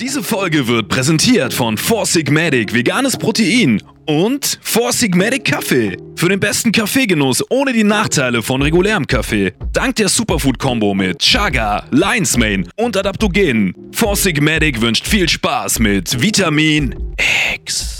[0.00, 5.96] Diese Folge wird präsentiert von Four Sigmatic veganes Protein und Four Sigmatic Kaffee.
[6.14, 9.54] Für den besten Kaffeegenuss ohne die Nachteile von regulärem Kaffee.
[9.72, 13.74] Dank der Superfood-Kombo mit Chaga, Lion's Mane und Adaptogenen.
[13.90, 16.94] Four Sigmatic wünscht viel Spaß mit Vitamin
[17.56, 17.97] X.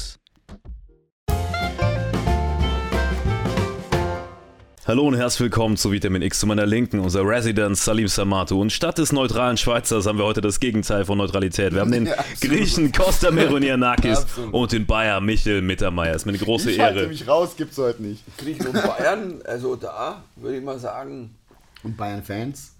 [4.89, 8.59] Hallo und herzlich willkommen zu Vitamin X, zu meiner Linken, unser Resident Salim Samato.
[8.59, 11.75] Und statt des neutralen Schweizers haben wir heute das Gegenteil von Neutralität.
[11.75, 12.15] Wir haben den Ja.
[12.41, 14.55] Griechen Costa Meronianakis Absolut.
[14.55, 16.15] und den Bayer Michel Mittermeier.
[16.15, 17.09] Ist mir eine große Ich halte Ehre.
[17.09, 18.23] mich raus, gibt's heute nicht.
[18.39, 21.37] Griechen und Bayern, also da würde ich mal sagen,
[21.83, 22.73] Und Bayern-Fans?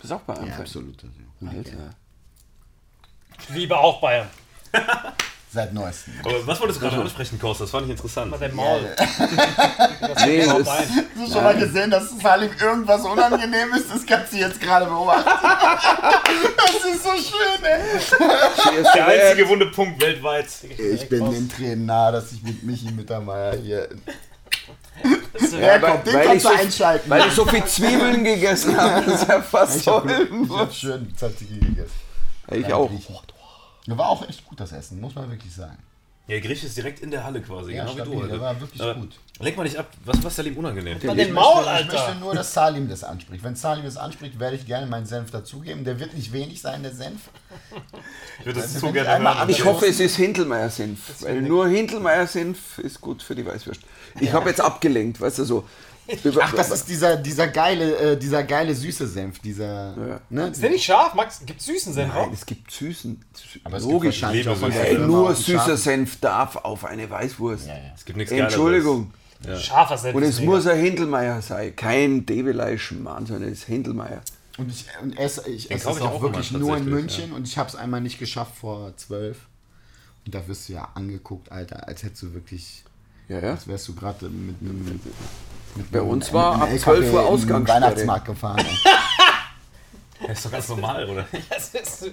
[0.00, 0.48] bist auch Bayern.
[0.48, 0.96] Ja, absolut.
[1.04, 1.94] Also, Alter.
[3.48, 4.26] Ich liebe auch Bayern.
[5.54, 6.14] Seit neuestem.
[6.24, 7.62] Aber was wolltest du gerade ansprechen, Costa?
[7.62, 8.34] Das fand ich interessant.
[8.40, 8.80] Der Maul.
[10.26, 13.86] Nee, das, Hast du schon mal gesehen, dass Salim irgendwas unangenehm ist?
[13.92, 15.30] Das kannst du jetzt gerade beobachten.
[16.56, 18.84] Das ist so schön, ey.
[18.94, 20.46] Der einzige wunde Punkt weltweit.
[20.76, 23.88] Ich bin den Tränen nah, dass ich mit Michi Mittermeier hier.
[25.52, 27.10] ja, Ja, komm, den weil, ich kannst so, du einschalten.
[27.10, 30.72] weil ich so viel Zwiebeln gegessen habe, das ist ja fast ich hab, ich hab
[30.74, 31.92] schön Tzatziki gegessen.
[32.50, 32.88] Ich auch.
[32.88, 33.16] Griechen.
[33.86, 35.78] Ja, War auch echt gut, das Essen, muss man wirklich sagen.
[36.26, 38.28] Ja, Grieche ist direkt in der Halle quasi, Ja, genau wie stabil, du heute.
[38.32, 39.18] der war wirklich Aber gut.
[39.40, 39.90] Lenk mal nicht ab.
[40.06, 40.96] Was ist Salim unangenehm?
[40.96, 43.44] Ich möchte, ich möchte nur, dass Salim das anspricht.
[43.44, 45.84] Wenn Salim das anspricht, werde ich gerne meinen Senf dazugeben.
[45.84, 47.28] Der wird nicht wenig sein, der Senf.
[48.40, 49.48] Ich würde das Also zu gerne hören.
[49.50, 53.82] Ich hoffe, es ist Hindelmeier-Senf, weil nur Hindelmeier-Senf ist gut für die Weißwürst.
[54.20, 55.68] Ich habe jetzt abgelenkt, weißt du, so.
[56.40, 59.38] Ach, das ist dieser, dieser, geile, äh, dieser geile süße Senf.
[59.38, 60.20] Dieser, Ja.
[60.28, 60.48] ne?
[60.48, 61.14] Ist der nicht scharf?
[61.14, 62.32] Max, gibt's süßen Senf Nein, auch?
[62.32, 63.24] es gibt süßen.
[63.64, 64.14] Aber es Logisch.
[64.16, 67.68] gibt wahrscheinlich auch von der Ey, Firma nur süßer Senf darf auf eine Weißwurst.
[67.96, 68.32] Es gibt nichts.
[68.32, 69.12] Entschuldigung.
[69.58, 70.14] Scharfer Senf.
[70.14, 70.50] Und es mega.
[70.52, 71.74] muss ein Hindelmeier sein.
[71.76, 74.20] Kein Develei Schmarrn, sondern es ist Hindelmeier.
[74.56, 77.58] Und ich, und esse, ich esse es auch auch wirklich nur in München und ich
[77.58, 79.38] habe es einmal nicht geschafft vor zwölf.
[80.24, 82.84] Und da wirst du ja angeguckt, Alter, als hättest du wirklich,
[83.28, 83.50] Ja, ja.
[83.50, 85.00] als wärst du gerade mit einem
[85.90, 87.82] Bei uns war ab dem 12 LKW Uhr in den Ausgangssperre.
[87.82, 88.66] Weihnachtsmarkt gefahren.
[90.20, 91.26] Das ist doch ganz normal, oder?
[91.50, 92.10] Das ist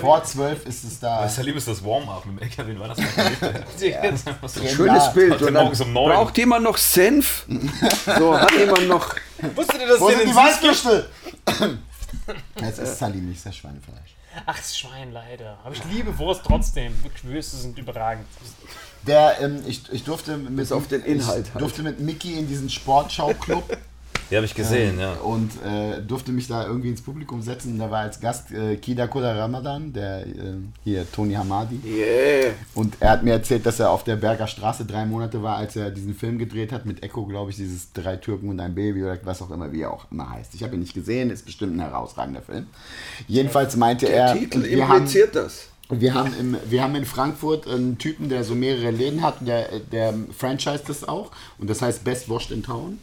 [0.00, 1.22] Vor 12 ist es da.
[1.22, 3.66] Das ist ja lieb, ist das Warm-up mit dem LKW in Weihnachtsmarkt.
[4.76, 5.40] Schönes Bild.
[5.40, 7.46] Und dann morgens um braucht jemand noch Senf?
[8.18, 9.14] So, hat jemand noch.
[9.54, 11.08] Wusstet ihr, dass Wo sind die in Weißwürste?
[12.62, 14.16] Es ist Salim, nicht das Schweinefleisch.
[14.46, 15.58] Ach, das Schwein, leider.
[15.64, 16.94] Aber ich liebe Wurst trotzdem.
[17.22, 18.26] Würste sind überragend.
[19.06, 21.62] Der, ähm, ich, ich durfte mit Bis auf den Inhalt ich halt.
[21.62, 23.76] durfte mit Mickey in diesen Sportschau-Club
[24.30, 25.14] Die habe ich gesehen, ja.
[25.14, 27.78] und äh, durfte mich da irgendwie ins Publikum setzen.
[27.78, 30.54] Da war als Gast äh, Kida Koda Ramadan, der äh,
[30.84, 31.80] hier Tony Hamadi.
[31.84, 32.52] Yeah.
[32.74, 35.74] Und er hat mir erzählt, dass er auf der Berger Straße drei Monate war, als
[35.74, 39.02] er diesen Film gedreht hat mit Echo, glaube ich, dieses Drei Türken und ein Baby
[39.02, 40.54] oder was auch immer, wie er auch immer heißt.
[40.54, 42.66] Ich habe ihn nicht gesehen, ist bestimmt ein herausragender Film.
[43.26, 45.66] Jedenfalls meinte Der er, Titel wir haben, impliziert das.
[45.88, 49.80] wir, haben im, wir haben in Frankfurt einen Typen, der so mehrere Läden hat, der,
[49.90, 52.98] der franchise das auch und das heißt Best Washed in Town.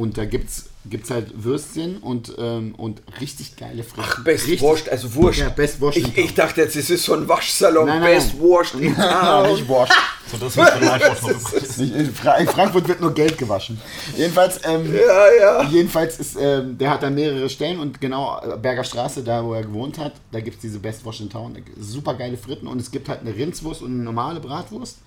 [0.00, 4.00] Und da gibt's gibt's halt Würstchen und, ähm, und richtig geile Fritten.
[4.02, 5.38] Ach, Best richtig, Wurst, also Wurst.
[5.40, 7.84] Ja, Best Wurst Ich, ich dachte jetzt, es ist so ein Waschsalon.
[7.86, 8.42] Nein, nein, Best nein.
[8.42, 9.52] Wurst in Nein, Town.
[9.52, 9.92] nicht Wurst.
[10.30, 11.84] So, das noch begrüßen.
[11.84, 13.80] Nicht In, Fra in Frankfurt wird nur Geld gewaschen.
[14.16, 15.68] Jedenfalls, ähm, Ja, ja.
[15.68, 19.54] jedenfalls ist, ähm, der hat da mehrere Stellen und genau äh, Berger Straße, da wo
[19.54, 21.58] er gewohnt hat, da gibt es diese Best Wash in Town.
[21.80, 24.98] Super geile Fritten und es gibt halt eine Rindswurst und eine normale Bratwurst.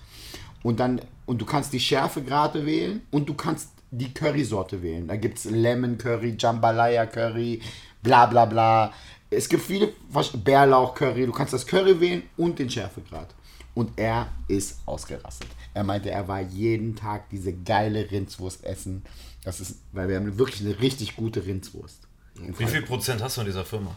[0.62, 3.68] Und dann, und du kannst die Schärfegrade wählen und du kannst
[3.98, 5.06] die Currysorte wählen.
[5.08, 7.60] Da gibt es Lemon Curry, Jambalaya Curry,
[8.02, 8.92] bla bla bla.
[9.30, 11.26] Es gibt viele Wasch- Bärlauch Curry.
[11.26, 13.34] Du kannst das Curry wählen und den Schärfegrad.
[13.74, 15.48] Und er ist ausgerastet.
[15.74, 19.02] Er meinte, er war jeden Tag diese geile Rindswurst essen.
[19.42, 21.98] Das ist, weil wir haben wirklich eine richtig gute Rindswurst.
[22.36, 23.96] Wie viel Prozent hast du in dieser Firma?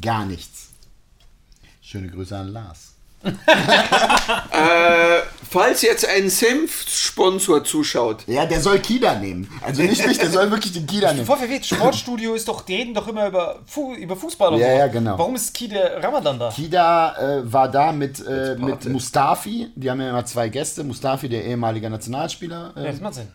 [0.00, 0.68] Gar nichts.
[1.82, 2.94] Schöne Grüße an Lars.
[4.52, 4.95] Äh,
[5.50, 9.48] falls jetzt ein Senf-Sponsor zuschaut, Ja, der soll Kida nehmen.
[9.62, 11.20] Also nicht mich, der soll wirklich den Kida nehmen.
[11.20, 14.60] Bevor wir verwirrt, Sportstudio ist doch, die reden doch immer über, Fu über Fußball und
[14.60, 14.78] Ja, sowas.
[14.78, 15.18] ja, genau.
[15.18, 16.48] Warum ist Kide Ramadan da?
[16.50, 18.84] Kida äh, war da mit, äh, mit.
[18.86, 19.68] Mustafi.
[19.74, 20.84] Die haben ja immer zwei Gäste.
[20.84, 22.72] Mustafi, der ehemalige Nationalspieler.
[22.76, 23.28] Ja, Äh, das macht Sinn.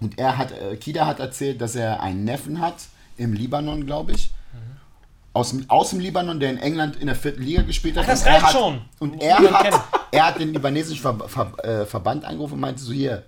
[0.00, 2.74] und er hat, äh, Kida hat erzählt, dass er einen Neffen hat
[3.16, 4.30] im Libanon, glaube ich.
[5.34, 8.04] Aus, dem- aus dem Libanon, der in England in der vierten Liga gespielt hat.
[8.04, 8.80] Ach, das Und er reicht hat, schon.
[8.98, 9.80] Und er hat,
[10.10, 13.24] er hat den libanesischen Ver, Ver, äh, Verband angerufen und meinte so, hier,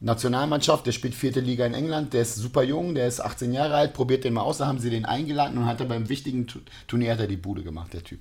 [0.00, 3.74] Nationalmannschaft, der spielt vierte Liga in England, der ist super jung, der ist 18 Jahre
[3.74, 6.46] alt, probiert den mal aus, da haben sie den eingeladen und hat er beim wichtigen
[6.46, 8.20] Tu- Turnier hat er die Bude gemacht, der Typ.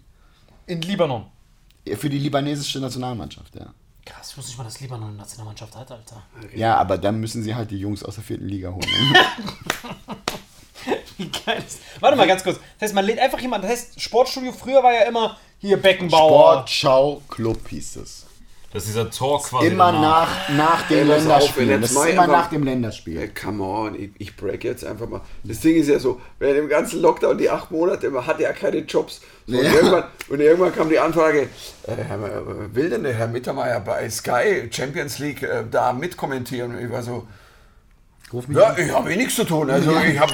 [0.65, 1.25] In Libanon.
[1.95, 3.73] Für die libanesische Nationalmannschaft, ja.
[4.05, 6.21] Krass, ich wusste nicht mal, dass Libanon eine Nationalmannschaft hat, Alter.
[6.55, 8.83] Ja, aber dann müssen sie halt die Jungs aus der vierten Liga holen.
[11.17, 12.57] Wie geil ist Warte mal ganz kurz.
[12.79, 13.67] Das heißt, man lädt einfach jemanden.
[13.67, 16.53] Das heißt, Sportstudio früher war ja immer hier Beckenbauer.
[16.53, 18.25] Sportschau Club hieß es.
[18.71, 19.67] Das ist dieser Tor quasi.
[19.67, 20.49] Immer danach.
[20.49, 21.69] nach, nach dem auf, Länderspiel.
[21.69, 23.29] jetzt das ist immer nach dem Länderspiel.
[23.29, 25.21] Come on, ich, ich break jetzt einfach mal.
[25.43, 28.53] Das Ding ist ja so, während dem ganzen Lockdown, die acht Monate, man hatte ja
[28.53, 29.21] keine Jobs.
[29.47, 29.73] So, und, Ja.
[29.73, 31.49] irgendwann, und irgendwann kam die Anfrage,
[31.87, 36.75] äh, äh, will denn der Herr Mittermeier bei Sky Champions League äh, da mitkommentieren?
[36.75, 37.25] Und ich war so,
[38.31, 38.81] Ruf mich ja, an.
[38.81, 39.69] ich habe eh nichts zu tun.
[39.69, 40.33] Also ich habe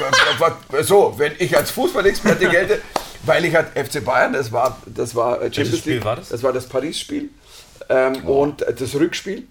[0.77, 2.81] äh, so, wenn ich als Fußballexperte gelte,
[3.23, 6.29] weil ich halt FC Bayern, das war das war äh, Champions Spiel League, war das?
[6.29, 7.29] das war das Paris-Spiel
[7.89, 9.47] ähm, und äh, das Rückspiel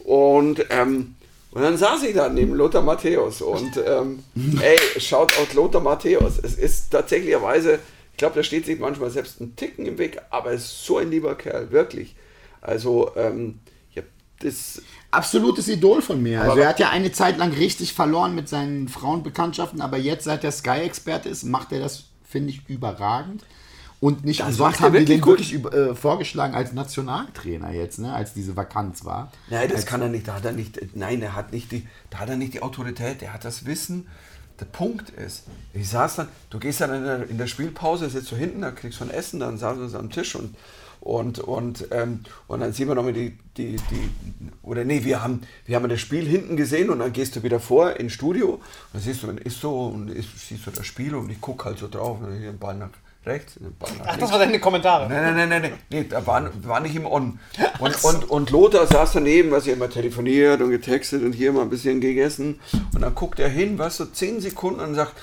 [0.00, 1.16] und ähm,
[1.56, 4.22] und dann saß ich da neben Lothar Matthäus und ähm,
[4.60, 6.34] ey, schaut out Lothar Matthäus.
[6.42, 7.78] Es ist tatsächlicherweise,
[8.12, 10.98] ich glaube, da steht sich manchmal selbst ein Ticken im Weg, aber er ist so
[10.98, 12.14] ein lieber Kerl, wirklich.
[12.60, 13.60] Also, ähm,
[13.94, 14.02] ja,
[14.40, 14.82] das,
[15.16, 16.40] Absolutes Idol von mir.
[16.40, 20.24] Also Aber- er hat ja eine Zeit lang richtig verloren mit seinen Frauenbekanntschaften, aber jetzt,
[20.24, 23.44] seit er Sky-Experte ist, macht er das, finde ich, überragend.
[23.98, 25.30] Und nicht umsonst macht er haben die wirklich den gut.
[25.38, 29.32] wirklich über, äh, vorgeschlagen als Nationaltrainer jetzt, ne, als diese Vakanz war.
[29.48, 30.28] Nein, das als, kann er nicht.
[30.28, 30.94] Da hat er nicht.
[30.94, 31.86] Nein, er hat nicht die.
[32.10, 33.22] Da hat er nicht die Autorität.
[33.22, 34.06] Er hat das Wissen.
[34.60, 36.28] Der Punkt ist, ich saß dann.
[36.50, 39.10] Du gehst dann in der, in der Spielpause, sitzt du hinten, da kriegst du ein
[39.10, 40.54] Essen, dann saßen wir uns am Tisch und
[41.06, 44.10] und und ähm, und dann sehen wir nochmal die die die
[44.62, 47.60] oder nee, wir haben wir haben das Spiel hinten gesehen und dann gehst du wieder
[47.60, 48.60] vor ins Studio und
[48.92, 51.64] dann siehst du, dann ist so und ist, siehst du das Spiel und ich gucke
[51.64, 52.90] halt so drauf und hier den Ball nach
[53.24, 54.20] rechts, den Ball nach Ach, links.
[54.20, 55.08] das waren deine Kommentare.
[55.08, 57.38] Nein, nein, nein, nein, nein, nee, da war, war nicht im On.
[57.78, 61.62] Und, und, und Lothar saß daneben, was er immer telefoniert und getextet und hier mal
[61.62, 62.60] ein bisschen gegessen.
[62.94, 65.14] Und dann guckt er hin, weißt du, zehn Sekunden und sagt,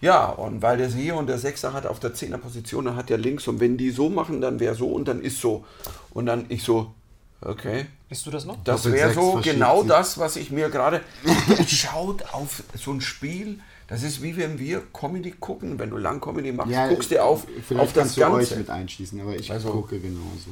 [0.00, 3.18] ja, und weil der hier und der Sechser hat auf der Zehnerposition, dann hat der
[3.18, 5.64] links und wenn die so machen, dann wäre so und dann ist so.
[6.10, 6.92] Und dann ich so,
[7.40, 7.86] okay.
[8.08, 8.56] Bist du das noch?
[8.64, 9.88] Das wäre so genau sich.
[9.88, 11.00] das, was ich mir gerade.
[11.66, 13.58] Schaut auf so ein Spiel.
[13.88, 15.78] Das ist wie wenn wir Comedy gucken.
[15.78, 18.56] Wenn du lang Comedy machst, guckst dir auf, vielleicht auf das kannst du euch Ganze.
[18.56, 20.50] mit einschließen, aber ich Also- gucke genauso.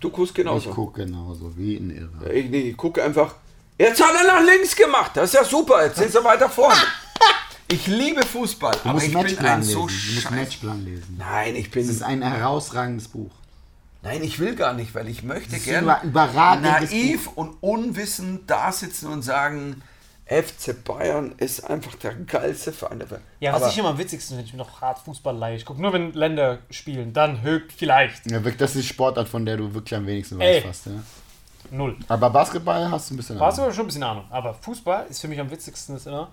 [0.00, 0.68] Du guckst genauso.
[0.70, 2.32] Ich gucke genauso, wie ein Irrer.
[2.32, 3.34] Ich, nee, ich gucke einfach,
[3.76, 5.10] Jetzt hat er nach links gemacht.
[5.14, 5.84] Das ist ja super.
[5.84, 6.76] Jetzt sind sie weiter vorne.
[7.68, 9.72] Ich liebe Fußball, Du aber musst ich bin Matchplan ein lesen.
[9.72, 10.30] so du musst.
[10.30, 11.16] Matchplan lesen.
[11.18, 12.22] Nein, ich Das ist bin.
[12.22, 13.30] ein herausragendes Buch.
[14.02, 15.98] Nein, ich will gar nicht, weil ich möchte ist gerne
[16.60, 19.82] naiv und unwissend da sitzen und sagen,
[20.26, 23.20] FC Bayern ist einfach der geilste Verein der Welt.
[23.40, 25.56] Ja, was aber ich immer am witzigsten finde, ich bin doch hart Fußball leihe.
[25.56, 28.26] Ich gucke nur, wenn Länder spielen, dann högt vielleicht.
[28.30, 30.56] Ja, wirklich, das ist die Sportart, von der du wirklich am wenigsten Ey.
[30.56, 30.66] weißt.
[30.66, 30.92] Fast, ja.
[31.70, 31.96] Null.
[32.08, 33.38] Aber Basketball hast du ein bisschen.
[33.38, 36.28] Basketball schon ein bisschen Ahnung, aber Fußball ist für mich am witzigsten ist immer,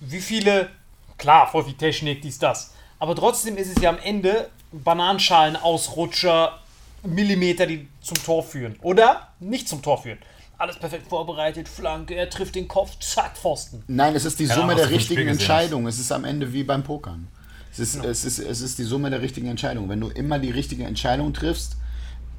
[0.00, 0.70] wie viele,
[1.18, 6.58] klar, voll viel Technik, dies, das, aber trotzdem ist es ja am Ende Bananenschalen, Ausrutscher,
[7.02, 8.76] Millimeter, die zum Tor führen.
[8.82, 10.18] Oder nicht zum Tor führen.
[10.58, 13.82] Alles perfekt vorbereitet, Flanke, er trifft den Kopf, zack, Pfosten.
[13.86, 15.86] Nein, es ist die Keine Summe Ahnung, der richtigen Entscheidungen.
[15.86, 17.28] Es ist am Ende wie beim Pokern.
[17.72, 19.88] Es ist, es, ist, es ist die Summe der richtigen Entscheidungen.
[19.88, 21.76] Wenn du immer die richtige Entscheidung triffst,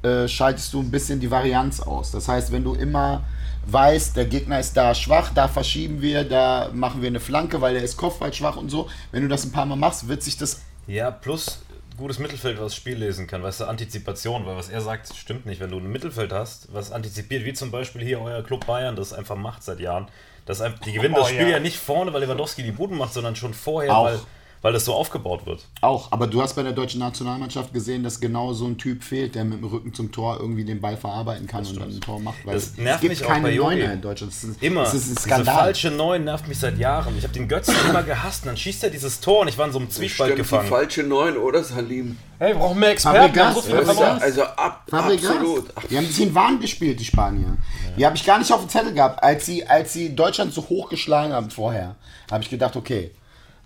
[0.02, 2.10] äh, schaltest du ein bisschen die Varianz aus.
[2.10, 3.24] Das heißt, wenn du immer
[3.66, 7.76] weißt, der Gegner ist da schwach, da verschieben wir, da machen wir eine Flanke, weil
[7.76, 8.88] er ist Kopfball schwach und so.
[9.12, 11.60] Wenn du das ein paar Mal machst, wird sich das Ja, plus
[11.96, 15.46] gutes Mittelfeld, was das Spiel lesen kann, weißt du, Antizipation, weil was er sagt, stimmt
[15.46, 15.60] nicht.
[15.60, 19.12] Wenn du ein Mittelfeld hast, was antizipiert, wie zum Beispiel hier euer Club Bayern das
[19.12, 20.08] einfach macht seit Jahren,
[20.46, 21.48] das die gewinnen das Oh, Spiel ja.
[21.48, 21.60] ja.
[21.60, 24.06] nicht vorne, weil Lewandowski die Buden macht, sondern schon vorher, Auch.
[24.06, 24.18] weil,
[24.62, 25.64] weil das so aufgebaut wird.
[25.80, 29.34] Auch, aber du hast bei der deutschen Nationalmannschaft gesehen, dass genau so ein Typ fehlt,
[29.34, 32.20] der mit dem Rücken zum Tor irgendwie den Ball verarbeiten kann und dann ein Tor
[32.20, 32.46] macht.
[32.46, 33.76] Weil Das es nervt gibt mich auch keine bei Jogi.
[33.76, 34.32] Neuner in Deutschland.
[34.32, 34.84] Das ist, Immer.
[34.84, 35.54] Das ist ein Diese Skandal.
[35.56, 37.18] falsche Neun nervt mich seit Jahren.
[37.18, 39.66] Ich habe den Götzen immer gehasst und dann schießt er dieses Tor und ich war
[39.66, 40.68] in so einem Zwiespalt Stimmt, die gefangen.
[40.68, 42.16] falsche Neun, oder Salim?
[42.38, 43.18] Hey, wir brauchen mehr Experten.
[43.34, 43.96] Fabregas, ja, verloren.
[43.98, 44.18] ja.
[44.18, 45.30] Also ab, Fabregas.
[45.30, 45.64] absolut.
[45.90, 47.56] Die haben sich in Wahn gespielt, die Spanier.
[47.96, 49.22] Die habe ich gar nicht auf dem Zettel gehabt.
[49.22, 51.96] Als sie, als sie Deutschland so hochgeschlagen haben vorher,
[52.30, 53.10] habe ich gedacht, okay,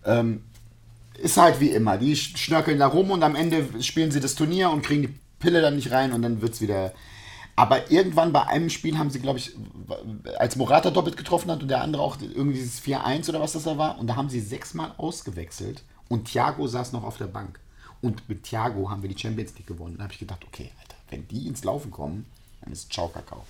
[0.04, 0.42] ähm,
[1.18, 1.98] ist halt wie immer.
[1.98, 5.14] Die sch- schnörkeln da rum und am Ende spielen sie das Turnier und kriegen die
[5.38, 6.92] Pille dann nicht rein und dann wird es wieder.
[7.58, 9.52] Aber irgendwann bei einem Spiel haben sie, glaube ich,
[10.38, 13.64] als Morata doppelt getroffen hat und der andere auch irgendwie dieses 4-1 oder was das
[13.64, 17.58] da war, und da haben sie sechsmal ausgewechselt und Thiago saß noch auf der Bank.
[18.02, 19.94] Und mit Thiago haben wir die Champions League gewonnen.
[19.96, 22.26] Da habe ich gedacht, okay, Alter, wenn die ins Laufen kommen,
[22.60, 23.44] dann ist Ciao Kakao.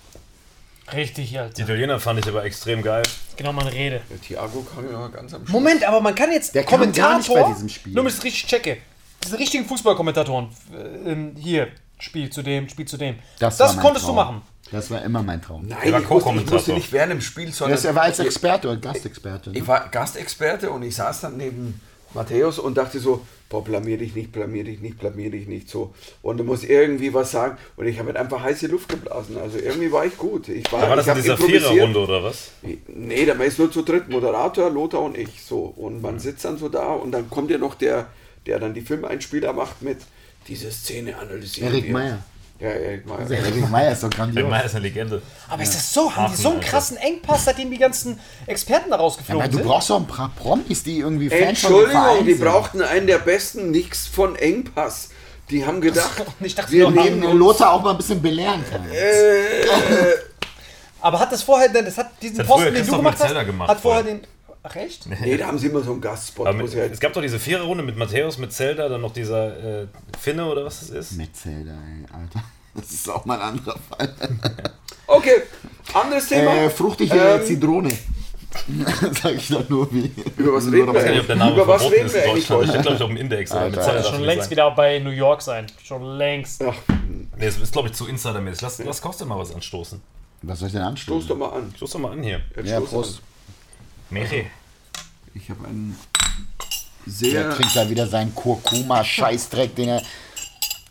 [0.93, 1.63] Richtig, Die Alter.
[1.63, 3.03] Italiener fand ich aber extrem geil.
[3.35, 4.01] Genau meine Rede.
[4.09, 5.51] der Thiago kam ja ganz am Schluss.
[5.51, 7.93] Moment, aber man kann jetzt Der kam gar nicht Kommentator, bei diesem Spiel.
[7.93, 8.77] nur damit ich es richtig checke,
[9.23, 11.67] diese richtigen Fußballkommentatoren, äh, hier,
[11.99, 14.15] Spiel zu dem, Spiel zu dem, das, war mein konntest Traum.
[14.15, 14.41] du machen.
[14.71, 15.65] Das war immer mein Traum.
[15.65, 18.81] Nein, ich musste, ich musste nicht während dem Spiel, sondern Er war als Experte und
[18.81, 19.51] Gastexperte.
[19.51, 19.57] Ne?
[19.59, 21.79] ich war Gastexperte und ich saß dann neben
[22.13, 25.93] Matthäus und dachte so, boah, blamier dich nicht, blamier dich nicht, blamier dich nicht so.
[26.21, 27.57] Und du musst irgendwie was sagen.
[27.75, 29.37] Und ich habe halt einfach heiße Luft geblasen.
[29.37, 30.49] Also irgendwie war ich gut.
[30.49, 31.37] Ich war, Da war das ich in dieser.
[31.37, 32.51] Viererrunde oder was?
[32.87, 34.09] Nee, da ist nur zu dritt.
[34.09, 35.41] Moderator, Lothar und ich.
[35.43, 35.59] So.
[35.59, 38.07] Und man sitzt dann so da und dann kommt ja noch der,
[38.45, 39.99] der dann die Filmeinspieler macht mit
[40.47, 41.73] diese Szene analysieren.
[41.73, 41.91] Erik.
[41.91, 42.23] Meyer.
[42.59, 43.29] Ja, Erik Meyer.
[43.29, 44.49] Erik Meyer ist doch grandios.
[44.49, 45.21] Meyer ist eine Legende.
[45.47, 46.15] Aber ist das so?
[46.15, 46.69] Haben die so einen Alter.
[46.69, 49.67] krassen Engpass, seitdem die ganzen Experten da Aber rausgeflogen du sind?
[49.67, 54.07] brauchst doch ein paar Promis, die irgendwie Fans Entschuldigung, die brauchten einen der besten, nichts
[54.07, 55.09] von Engpass.
[55.51, 58.81] Die haben gedacht, ich dachte, Wir nehmen haben, Lothar auch mal ein bisschen belehren kann.
[61.01, 63.45] aber hat das vorher, denn das hat diesen Das hat Posten, den du gemacht hast,
[63.45, 64.19] gemacht hat vorher vorher.
[64.19, 64.27] den,
[64.63, 65.07] ach echt?
[65.07, 66.53] nee, da haben sie immer so einen Gastspot.
[66.55, 69.87] Mit, halt, es gab doch diese Viererrunde mit Matthäus, mit Zelda, dann noch dieser äh,
[70.19, 71.11] Finne oder was das ist.
[71.13, 72.43] Metzelder, ey, Alter.
[72.75, 74.13] Das ist auch mal ein anderer Fall.
[75.07, 75.41] okay,
[75.93, 76.55] anderes Thema.
[76.55, 77.89] Äh, fruchtige Ähm, Zitrone.
[79.21, 80.11] Sag ich doch nur wie.
[80.37, 82.47] Über was reden wir Ich weiß nicht, ob der Name Über was reden wir eigentlich.
[82.47, 82.69] Das heute?
[82.69, 83.51] steht, glaube ich, auf dem Index.
[83.51, 84.51] Alter, mit Zelda ja, darf Schon längst sagen.
[84.51, 85.67] wieder bei New York sein.
[85.83, 86.63] Schon längst.
[86.63, 86.75] Ach,
[87.37, 88.61] Nee, das ist, glaube ich, zu insidermäßig.
[88.61, 90.01] Lass, lass Kostet mal was anstoßen.
[90.41, 91.27] Was soll ich denn stoß anstoßen?
[91.27, 91.73] doch mal an.
[91.75, 92.41] Stoß doch mal an hier.
[92.63, 93.11] Ja, stoß Prost.
[93.11, 93.23] Meri.
[94.11, 94.45] An.
[95.33, 95.97] Ich habe einen
[97.05, 97.49] Der sehr.
[97.51, 100.01] trinkt da wieder seinen Kurkuma-Scheißdreck, den er.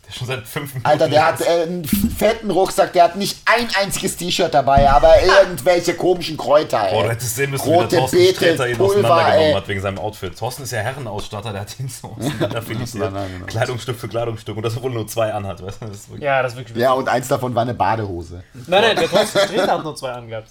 [0.09, 0.85] Schon seit fünf Minuten.
[0.89, 5.11] Alter, der hat äh, einen fetten Rucksack, der hat nicht ein einziges T-Shirt dabei, aber
[5.21, 6.93] irgendwelche komischen Kräuter, ey.
[6.93, 9.53] Boah, du hättest sehen müssen, wie der Thorsten Beete, Sträter ihn Pulver, auseinandergenommen ey.
[9.53, 10.39] hat wegen seinem Outfit.
[10.39, 13.03] Thorsten ist ja Herrenausstatter, der hat ihn so auseinanderfilisiert.
[13.03, 13.47] Auseinandergenommen.
[13.47, 14.55] Kleidungsstück für Kleidungsstück.
[14.55, 15.61] Und das obwohl nur zwei anhat.
[15.61, 15.87] Weißt du?
[15.87, 16.77] Das ist wirklich Ja, das ist wirklich.
[16.77, 18.43] Ja, und eins davon war eine Badehose.
[18.65, 20.47] Nein, nein, der Thorsten Sträter hat nur zwei angehabt.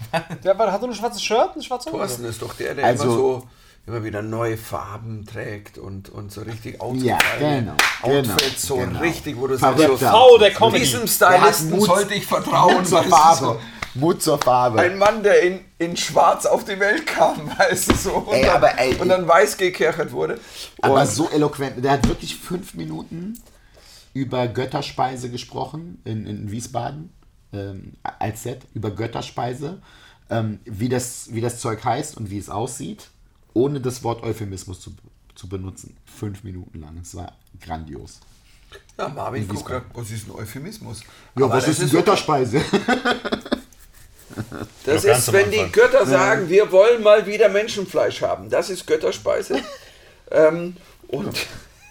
[0.44, 2.84] Der war- hat nur ein schwarzes Shirt und eine schwarze Thorsten ist doch der, der
[2.86, 3.48] Also- immer so
[3.86, 9.00] immer wieder neue Farben trägt und, und so richtig Ja, ausgefallene genau, Outfits, so genau.
[9.00, 10.80] richtig, wo du sagst, so, Frau der Comedy.
[10.80, 12.74] diesem Stylisten Mut- sollte ich vertrauen.
[12.74, 13.58] Mut zur Farbe.
[13.94, 14.80] Mut zur Farbe.
[14.82, 18.10] Ein Mann, der in, in Schwarz auf die Welt kam, weißt du so.
[18.12, 20.38] Und, Ey, dann, aber ey, und dann weiß gekerchert wurde.
[20.82, 21.82] Aber Und- so eloquent.
[21.82, 23.40] Der hat wirklich fünf Minuten
[24.12, 27.10] über Götterspeise gesprochen in, in Wiesbaden
[27.52, 29.80] ähm, als Set über Götterspeise,
[30.30, 33.08] ähm, wie, das, wie das Zeug heißt und wie es aussieht,
[33.54, 34.94] ohne das Wort Euphemismus zu,
[35.34, 35.96] zu benutzen.
[36.04, 36.98] Fünf Minuten lang.
[37.00, 38.20] Es war grandios.
[38.98, 39.86] Ja, Marvin Wiesbaden.
[39.86, 41.00] grad, was ist ein Euphemismus?
[41.36, 42.60] Ja, Aber was ist eine Götterspeise?
[44.84, 45.66] Das ist, wenn die.
[45.72, 48.48] Götter sagen, wir wollen mal wieder Menschenfleisch haben.
[48.48, 49.62] Das ist Götterspeise.
[50.30, 50.76] ähm,
[51.08, 51.46] und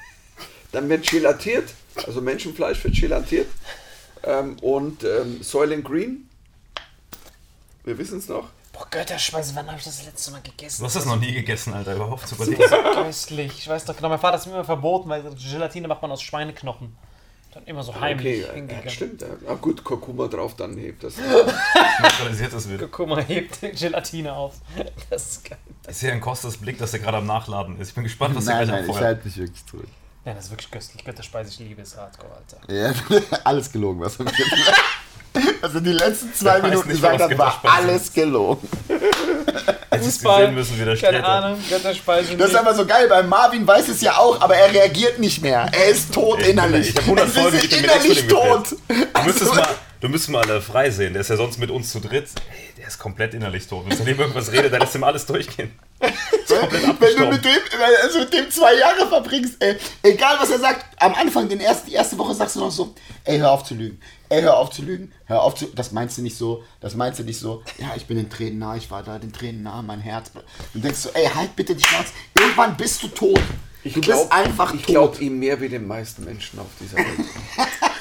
[0.71, 1.73] dann wird gelatiert,
[2.05, 3.47] also Menschenfleisch wird gelatiert.
[4.27, 6.29] Ähm, und ähm, Soylent Green,
[7.85, 8.49] wir wissen es noch.
[8.73, 10.81] Boah, Götterspeise, wann habe ich das letzte Mal gegessen?
[10.81, 11.95] Du hast das noch nie gegessen, Alter.
[11.95, 12.61] Überhaupt sogar nicht.
[12.93, 13.53] Köstlich.
[13.57, 16.11] Ich weiß doch genau, mein Vater hat es mir immer verboten, weil Gelatine macht man
[16.11, 16.95] aus Schweineknochen.
[17.53, 18.89] Dann immer so heimlich Okay, hingegangen.
[18.89, 19.21] stimmt.
[19.21, 19.27] Ja.
[19.47, 21.13] Ah, gut, Kurkuma drauf, dann hebt das.
[22.01, 22.91] Neutralisiert das wird.
[22.91, 24.55] Guck mal, hebt Gelatine auf.
[25.09, 25.57] Das ist geil.
[25.89, 27.89] Ich sehe in Kostas Blick, dass er gerade am Nachladen ist.
[27.89, 29.05] Ich bin gespannt, was er Nein, gleich nein, ich abfeuert.
[29.15, 29.87] halte mich wirklich zurück.
[30.27, 31.05] Ja, das ist wirklich köstlich.
[31.05, 32.73] Götterspeise, ich liebe es hardcore, Alter.
[32.73, 32.91] Ja,
[33.45, 34.25] alles gelogen, was mir
[35.61, 38.67] Also die letzten zwei Der weiß Minuten nicht, gesagt was hat, war alles gelogen.
[39.89, 41.23] Hättest du gesehen müssen, wie der keine steht.
[41.25, 42.35] Ahnung, Götterspeise.
[42.35, 45.41] Das ist aber so geil, bei Marvin weiß es ja auch, aber er reagiert nicht
[45.41, 45.69] mehr.
[45.71, 46.89] Er ist tot Ich- innerlich.
[46.89, 48.71] ich hab 100 Es Folgen, ist ich bin mit innerlich tot.
[48.89, 49.67] Du müsstest Also- mal,
[50.01, 51.13] du müsstest mal äh, frei sehen.
[51.13, 52.29] Der ist ja sonst mit uns zu dritt.
[52.51, 53.85] Ey, der ist komplett innerlich tot.
[53.87, 55.71] Wenn du irgendwas redet, dann lässt ihm alles durchgehen.
[55.99, 57.59] Wenn du mit dem,
[58.03, 61.89] also mit dem zwei Jahre verbringst, ey, egal was er sagt, am Anfang, den ersten,
[61.89, 63.99] die erste Woche sagst du noch so, ey, hör auf zu lügen.
[64.29, 65.11] Ey, hör auf zu lügen.
[65.25, 68.05] Hör auf zu, das meinst du nicht so, das meinst du nicht so, ja, ich
[68.05, 70.31] bin den Tränen nah, ich war da, den Tränen nah, mein Herz.
[70.73, 72.11] Du denkst so, ey, halt bitte die Schnauze.
[72.37, 73.41] Irgendwann bist du tot.
[73.93, 74.87] Du bist einfach ich tot.
[74.89, 77.07] glaube ihm mehr wie den meisten Menschen auf dieser Welt.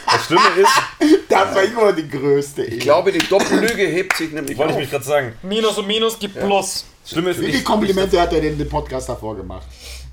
[0.09, 2.65] Das Schlimme ist, das war immer die größte.
[2.65, 5.35] Ich glaube, die Doppellüge hebt sich nämlich wollte ich mich gerade sagen.
[5.43, 6.87] Minus und Minus gibt Plus.
[7.03, 9.67] Das Schlimme ist, Wie viele ich, Komplimente hat er denn den Podcast davor gemacht?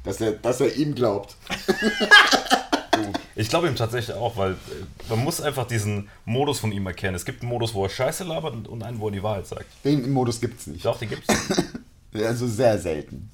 [0.03, 1.37] Dass er, dass er ihm glaubt.
[3.35, 4.55] ich glaube ihm tatsächlich auch, weil äh,
[5.09, 7.15] man muss einfach diesen Modus von ihm erkennen.
[7.15, 9.65] Es gibt einen Modus, wo er Scheiße labert und- einen, wo er die Wahrheit sagt.
[9.85, 10.85] Den Modus gibt's nicht.
[10.85, 11.27] Doch, den gibt's.
[12.13, 13.29] Also sehr selten.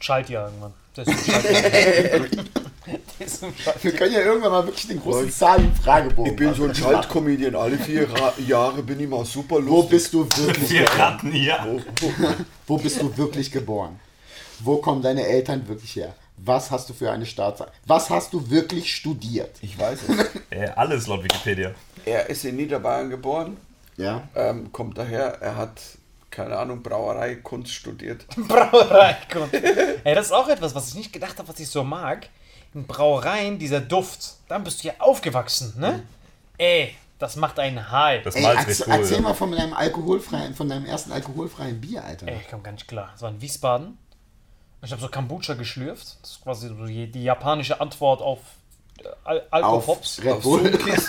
[0.00, 0.72] Schalt ja irgendwann.
[0.98, 1.28] Das ist.
[3.82, 6.82] Wir können ja irgendwann mal wirklich den großen Zahlen-Fragebogen Ich bin so ein machen.
[6.82, 7.54] Schaltcomedian.
[7.54, 9.90] Alle vier Ra Jahre bin ich mal super Wo lustig.
[9.90, 10.98] bist du wirklich Wir geboren?
[11.00, 11.66] raten, ja.
[12.66, 14.00] Wo bist du wirklich geboren?
[14.60, 16.14] Wo kommen deine Eltern wirklich her?
[16.38, 17.68] Was hast du für eine Startzeit?
[17.86, 19.56] Was hast du wirklich studiert?
[19.60, 20.26] Ich weiß es.
[20.50, 21.72] Äh, alles laut Wikipedia.
[22.06, 23.58] Er ist in Niederbayern geboren,
[23.98, 24.26] Ja?
[24.34, 25.78] ähm, kommt daher, er hat,
[26.30, 28.26] keine Ahnung, Brauerei, Kunst studiert.
[28.36, 29.54] Brauereikunst.
[29.54, 32.28] Ey, das ist auch etwas, was ich nicht gedacht habe, was ich so mag.
[32.74, 34.34] In Brauereien, dieser Duft.
[34.48, 36.02] Dann bist du ja aufgewachsen, ne?
[36.58, 38.22] Ey, das macht einen high.
[38.22, 38.92] Das Ey, erzähl, cool.
[38.92, 39.22] erzähl ja.
[39.22, 42.28] mal von deinem alkoholfreien, von deinem ersten alkoholfreien Bier, Alter.
[42.28, 43.10] Ey, ich komme gar nicht klar.
[43.12, 43.98] Das war in Wiesbaden.
[44.82, 46.18] Ich habe so Kombucha geschlürft.
[46.22, 48.38] Das ist quasi so die, die japanische Antwort auf
[49.02, 50.20] äh, Al Auf Alkohops.
[50.22, 50.70] Red Auf Bull.
[50.70, 51.08] Sunkist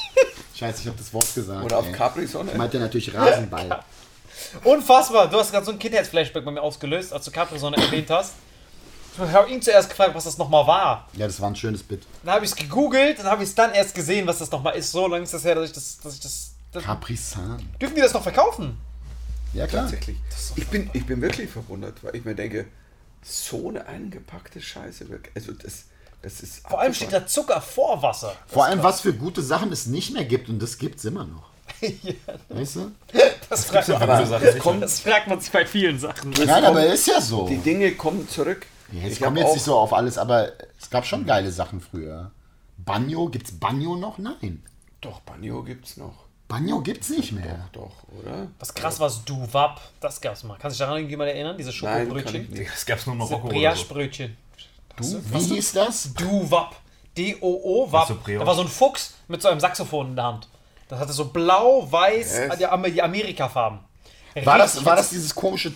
[0.56, 1.64] Scheiße, ich habe das Wort gesagt.
[1.64, 1.92] oder auf.
[1.92, 2.52] Capri-Sonne.
[2.52, 3.82] Ich meinte natürlich Rasenball.
[4.64, 5.28] Unfassbar.
[5.28, 8.34] Du hast gerade so ein Kindheitsflashback bei mir ausgelöst, als du Capri-Sonne erwähnt hast.
[9.14, 11.08] Ich habe ihn zuerst gefragt, was das nochmal war.
[11.14, 12.02] Ja, das war ein schönes Bit.
[12.22, 14.76] Dann habe ich es gegoogelt, dann habe ich es dann erst gesehen, was das nochmal
[14.76, 14.92] ist.
[14.92, 15.98] So lange ist das her, dass ich das.
[15.98, 17.66] Dass ich das, das Capri Sun.
[17.80, 18.76] dürfen die das noch verkaufen?
[19.54, 19.84] Ja, klar.
[19.84, 20.18] Tatsächlich.
[20.56, 22.66] Ich bin, ich bin wirklich verwundert, weil ich mir denke,
[23.22, 25.06] so eine eingepackte Scheiße.
[25.34, 25.84] Also das,
[26.20, 28.36] das ist Vor allem steht da Zucker vor Wasser.
[28.46, 31.55] Vor allem, was für gute Sachen es nicht mehr gibt und das gibt's immer noch.
[32.48, 32.92] Weißt du?
[33.48, 34.74] Das, fragt man, Aber Sachen nicht mehr.
[34.80, 36.30] das fragt man sich bei vielen Sachen.
[36.30, 37.46] Nein, aber ist ja so.
[37.46, 38.66] Die Dinge kommen zurück.
[38.92, 41.50] Ja, ich kommen hab jetzt auch, nicht so auf alles, aber es gab schon geile
[41.50, 42.30] Sachen früher.
[42.78, 44.18] Banjo, gibt's Banjo noch?
[44.18, 44.62] Nein.
[45.00, 46.26] Doch, Banjo gibt's noch.
[46.48, 47.68] Banjo gibt's nicht mehr.
[47.72, 48.46] Doch, oder?
[48.60, 49.80] Was krass war, Duwap.
[50.00, 50.56] Das gab's mal.
[50.60, 51.56] Kannst du dich daran irgendjemand erinnern?
[51.58, 52.48] Diese Nein, Schokobrötchen?
[52.50, 52.72] nicht.
[52.72, 53.84] Das gab's nur Diese Marokko oder so.
[53.84, 54.36] Brioche-Brötchen.
[54.98, 56.14] Wie hieß das?
[56.14, 56.76] Duwap.
[57.16, 58.08] D-O-O-Wap.
[58.08, 58.18] So.
[58.38, 60.48] Da war so ein Fuchs mit so einem Saxophon in der Hand.
[60.88, 62.58] Das hatte so blau, weiß, Yes.
[62.58, 63.80] die, Am- die Amerika-Farben.
[64.44, 65.68] War das, war das dieses komische,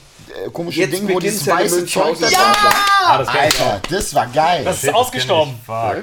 [0.45, 2.75] äh, komische Jetzt Ding, wo dieses weiße Zeug da drauf
[3.07, 4.65] Ah, das Alter, das war geil.
[4.65, 5.59] Das ist ausgestorben.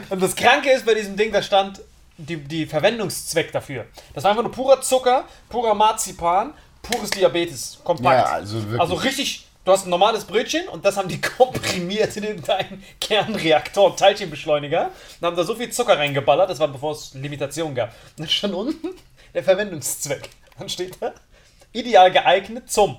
[0.09, 1.79] Und das Kranke ist bei diesem Ding, da stand
[2.17, 3.85] die, die Verwendungszweck dafür.
[4.15, 7.77] Das war einfach nur purer Zucker, purer Marzipan, pures Diabetes.
[7.83, 8.27] Kompakt.
[8.27, 8.81] Ja, also wirklich.
[8.81, 13.87] Also richtig, du hast ein normales Brötchen und das haben die komprimiert in irgendeinen Kernreaktor,
[13.87, 17.89] einen Teilchenbeschleuniger und haben da so viel Zucker reingeballert, das war bevor es Limitationen gab.
[17.89, 18.89] Und dann stand unten
[19.33, 20.29] der Verwendungszweck.
[20.57, 21.13] Dann steht da,
[21.73, 22.97] ideal geeignet zum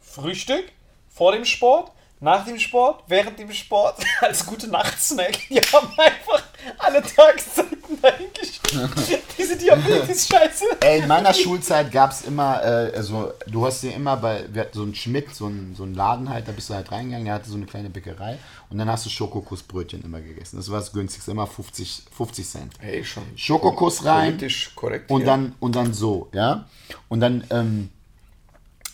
[0.00, 0.70] Frühstück,
[1.08, 1.90] vor dem Sport,
[2.24, 5.38] nach dem Sport, während dem Sport, als gute Nachtsnack.
[5.48, 6.42] Die haben einfach
[6.78, 8.90] alle Tageszeiten dahingeschrieben.
[9.38, 10.64] Diese Diabetes-Scheiße.
[10.80, 14.62] Ey, in meiner Schulzeit gab es immer, äh, also du hast dir immer bei, wir
[14.62, 17.26] hatten so einen Schmidt, so einen, so einen Laden halt, da bist du halt reingegangen,
[17.26, 18.38] der hatte so eine kleine Bäckerei
[18.70, 20.56] und dann hast du Schokokussbrötchen immer gegessen.
[20.56, 22.72] Das war das günstigste, immer 50, 50 Cent.
[22.78, 23.24] Hey, schon.
[23.36, 25.10] Schokokuss rein Politisch korrekt.
[25.10, 25.26] und hier.
[25.26, 26.64] dann, und dann so, ja.
[27.08, 27.90] Und dann, ähm,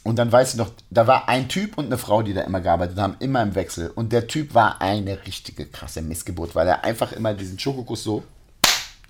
[0.02, 2.60] und dann weiß ich noch, da war ein Typ und eine Frau, die da immer
[2.60, 3.90] gearbeitet haben, immer im Wechsel.
[3.94, 8.22] Und der Typ war eine richtige krasse Missgeburt, weil er einfach immer diesen Schokokuss so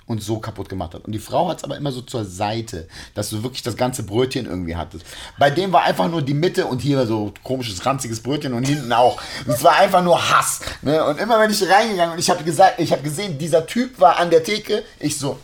[0.06, 1.04] und so kaputt gemacht hat.
[1.04, 4.02] Und die Frau hat es aber immer so zur Seite, dass du wirklich das ganze
[4.02, 5.06] Brötchen irgendwie hattest.
[5.38, 8.92] Bei dem war einfach nur die Mitte und hier so komisches, ranziges Brötchen und hinten
[8.92, 9.22] auch.
[9.46, 10.60] Und es war einfach nur Hass.
[10.82, 11.04] Ne?
[11.04, 14.18] Und immer wenn ich reingegangen und ich habe gesagt, ich habe gesehen, dieser Typ war
[14.18, 15.38] an der Theke, ich so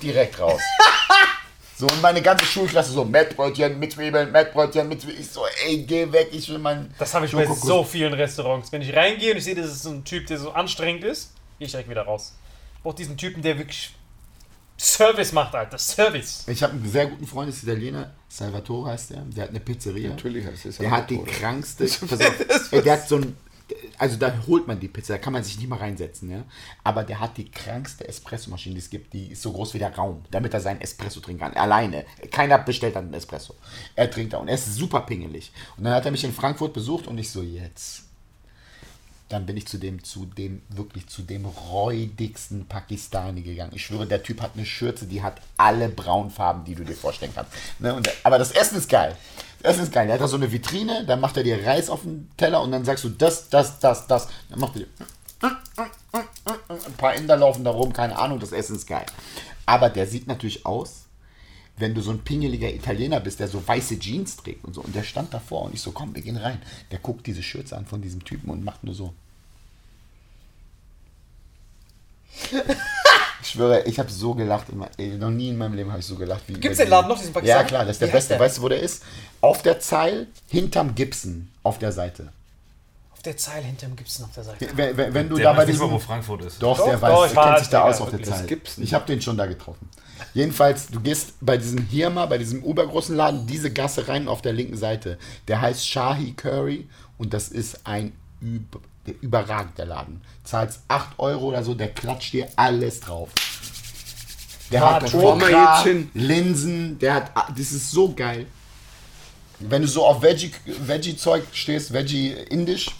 [0.00, 0.60] direkt raus.
[1.76, 5.20] So, und meine ganze Schulklasse so, Mettbrötchen mit Zwiebeln, Mettbrötchen mit Zwiebeln.
[5.20, 6.92] Ich so, ey, geh weg, ich will mein...
[6.98, 8.70] Das habe ich bei so vielen Restaurants.
[8.70, 11.32] Wenn ich reingehe und ich sehe, das ist so ein Typ, der so anstrengend ist,
[11.58, 12.34] gehe ich direkt wieder raus.
[12.76, 13.92] Ich brauche diesen Typen, der wirklich
[14.82, 15.78] Service macht, Alter.
[15.78, 16.44] Service.
[16.48, 19.60] Ich habe einen sehr guten Freund, das ist Italiener, Salvatore heißt der, der hat eine
[19.60, 20.10] Pizzeria.
[20.10, 21.84] Natürlich heißt es Der hat die krankste.
[22.08, 23.36] Pass auf, der hat so ein.
[24.02, 26.42] Also da holt man die Pizza, da kann man sich nicht mal reinsetzen, ja.
[26.82, 29.12] Aber der hat die krankste Espressomaschine, die es gibt.
[29.12, 31.54] Die ist so groß wie der Raum, damit er seinen Espresso trinken kann.
[31.54, 32.04] Alleine.
[32.32, 33.54] Keiner bestellt dann einen Espresso.
[33.94, 35.52] Er trinkt da und er ist super pingelig.
[35.76, 38.02] Und dann hat er mich in Frankfurt besucht und ich so, jetzt.
[39.28, 43.70] Dann bin ich zu dem, zu dem, wirklich zu dem räudigsten Pakistani gegangen.
[43.72, 47.32] Ich schwöre, der Typ hat eine Schürze, die hat alle Braunfarben, die du dir vorstellen
[47.36, 47.52] kannst.
[47.78, 47.94] Ne?
[47.94, 49.16] Und, aber das Essen ist geil.
[49.62, 50.08] Das ist geil.
[50.08, 52.72] Er hat da so eine Vitrine, dann macht er dir Reis auf den Teller und
[52.72, 54.28] dann sagst du das, das, das, das.
[54.50, 54.88] Dann macht er dir
[55.42, 59.06] ein paar Inder laufen da rum, keine Ahnung, das Essen ist geil.
[59.66, 61.04] Aber der sieht natürlich aus,
[61.76, 64.82] wenn du so ein pingeliger Italiener bist, der so weiße Jeans trägt und so.
[64.82, 66.60] Und der stand davor und ich so, komm, wir gehen rein.
[66.90, 69.14] Der guckt diese Schürze an von diesem Typen und macht nur so.
[73.52, 74.70] Ich schwöre, ich habe so gelacht.
[74.70, 76.44] Immer, ey, noch nie in meinem Leben habe ich so gelacht.
[76.46, 77.58] Wie Gibt's über den Laden noch, diesen Pakistan?
[77.60, 78.28] Ja, klar, das ist der Wie beste.
[78.30, 78.40] der?
[78.40, 79.02] Weißt du, wo der ist?
[79.42, 82.32] Auf der Zeil, hinterm Gibson, auf der Seite.
[83.12, 84.68] Auf der Zeile hinterm gibt es noch der Seite.
[84.74, 85.90] Wenn, wenn, wenn du Der da bei weiß nicht diesem...
[85.90, 86.62] wo Frankfurt ist.
[86.62, 88.46] Doch, Doch, der doch, weiß, ich der kennt sich da aus auf der.
[88.46, 88.84] Gibson.
[88.84, 89.86] Ich habe den schon da getroffen.
[90.32, 94.54] Jedenfalls, du gehst bei diesem Hirma, bei diesem übergroßen Laden, diese Gasse rein auf der
[94.54, 95.18] linken Seite.
[95.46, 96.88] Der heißt Shahi Curry
[97.18, 100.20] und das ist ein üb der überragend, der Laden.
[100.44, 103.30] Zahlst 8 Euro oder so, der klatscht dir alles drauf.
[104.70, 106.10] Der hat Okra, jetzt hin.
[106.14, 108.46] Linsen, der hat, ah, das ist so geil.
[109.58, 112.90] Wenn du so auf Veggie- Veggie-Zeug stehst, Veggie-Indisch,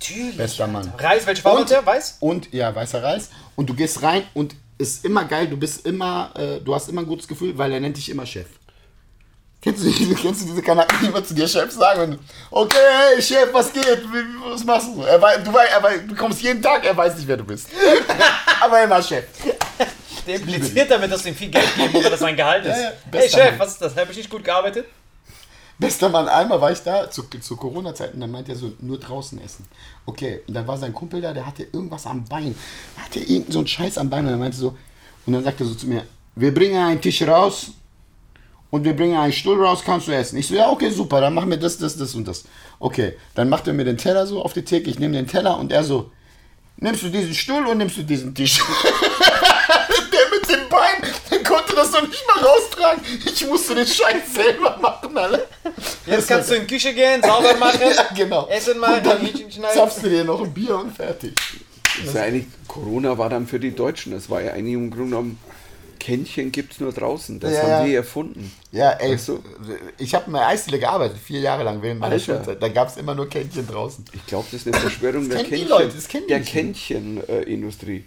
[0.00, 0.36] Natürlich.
[0.36, 0.92] Bester Mann.
[0.96, 1.84] Reis, welche Farbe Und- hat der?
[1.86, 2.16] Weiß?
[2.20, 3.30] und ja, weißer Reis.
[3.56, 7.00] Und du gehst rein und ist immer geil, du bist immer, äh, du hast immer
[7.00, 8.46] ein gutes Gefühl, weil er nennt dich immer Chef.
[9.62, 12.12] Kennst du, diese- kennst du diese Kanaken, die immer zu dir Chef sagen?
[12.12, 12.18] Und,
[12.50, 12.76] okay,
[13.12, 13.84] hey Chef, was geht?
[14.48, 15.02] Was machst du?
[15.02, 17.68] Er weiß, du, er weiß, du kommst jeden Tag, er weiß nicht, wer du bist.
[18.62, 19.24] Aber immer Chef.
[20.26, 22.76] Der impliziert damit, dass du ihm viel Geld geben musst, dass sein Gehalt ist.
[22.76, 23.58] Ja, ja, hey Chef, Mann.
[23.58, 23.96] was ist das?
[23.96, 24.86] Habe ich nicht gut gearbeitet?
[25.80, 29.40] Bester Mann, einmal war ich da zu, zu Corona-Zeiten, dann meint er so, nur draußen
[29.44, 29.64] essen.
[30.06, 32.54] Okay, und dann war sein Kumpel da, der hatte irgendwas am Bein.
[32.96, 34.76] Er hatte irgend so einen Scheiß am Bein und er meinte so,
[35.26, 37.68] und dann sagt er so zu mir, wir bringen einen Tisch raus
[38.70, 40.38] und wir bringen einen Stuhl raus, kannst du essen.
[40.38, 42.44] Ich so, ja, okay, super, dann machen wir das, das, das und das.
[42.78, 45.58] Okay, dann macht er mir den Teller so auf die Theke, ich nehme den Teller
[45.58, 46.10] und er so,
[46.76, 48.58] nimmst du diesen Stuhl und nimmst du diesen Tisch?
[50.12, 53.02] der mit dem Bein, der konnte das doch nicht mal raustragen.
[53.24, 55.46] Ich musste den Scheiß selber machen, alle.
[56.06, 58.46] Jetzt kannst du in die Küche gehen, sauber machen, Ja, genau.
[58.48, 59.74] Essen machen, und dann Hähnchen schneiden.
[59.76, 61.34] zapfst du dir noch ein Bier und fertig.
[61.98, 64.12] Das ist ja eigentlich, Corona war dann für die Deutschen.
[64.12, 65.38] Das war ja eigentlich im Grunde genommen,
[65.98, 67.40] Kännchen gibt es nur draußen.
[67.40, 67.84] Das Ja, haben ja.
[67.86, 68.52] wir erfunden.
[68.72, 69.42] Ja, ey, Weißt du?
[69.98, 72.18] ich habe in der Eisdiele gearbeitet, vier Jahre lang während meiner.
[72.18, 72.62] Schulzeit.
[72.62, 74.04] Da gab es immer nur Kännchen draußen.
[74.12, 76.42] Ich glaube, das ist eine Verschwörung der kennen die Kännchen, Leute, das kennen die der.
[76.42, 78.04] Kännchen-Industrie.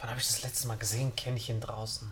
[0.00, 1.12] Wann habe ich das letzte Mal gesehen?
[1.16, 2.10] Kännchen draußen.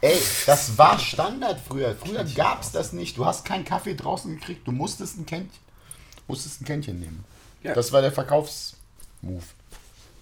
[0.00, 1.94] Ey, das war Standard früher.
[1.94, 3.18] Früher gab es das nicht.
[3.18, 5.50] Du hast keinen Kaffee draußen gekriegt, du musstest ein Kännchen,
[6.26, 7.24] musstest ein Kännchen nehmen.
[7.62, 7.74] Ja.
[7.74, 9.44] Das war der Verkaufsmove.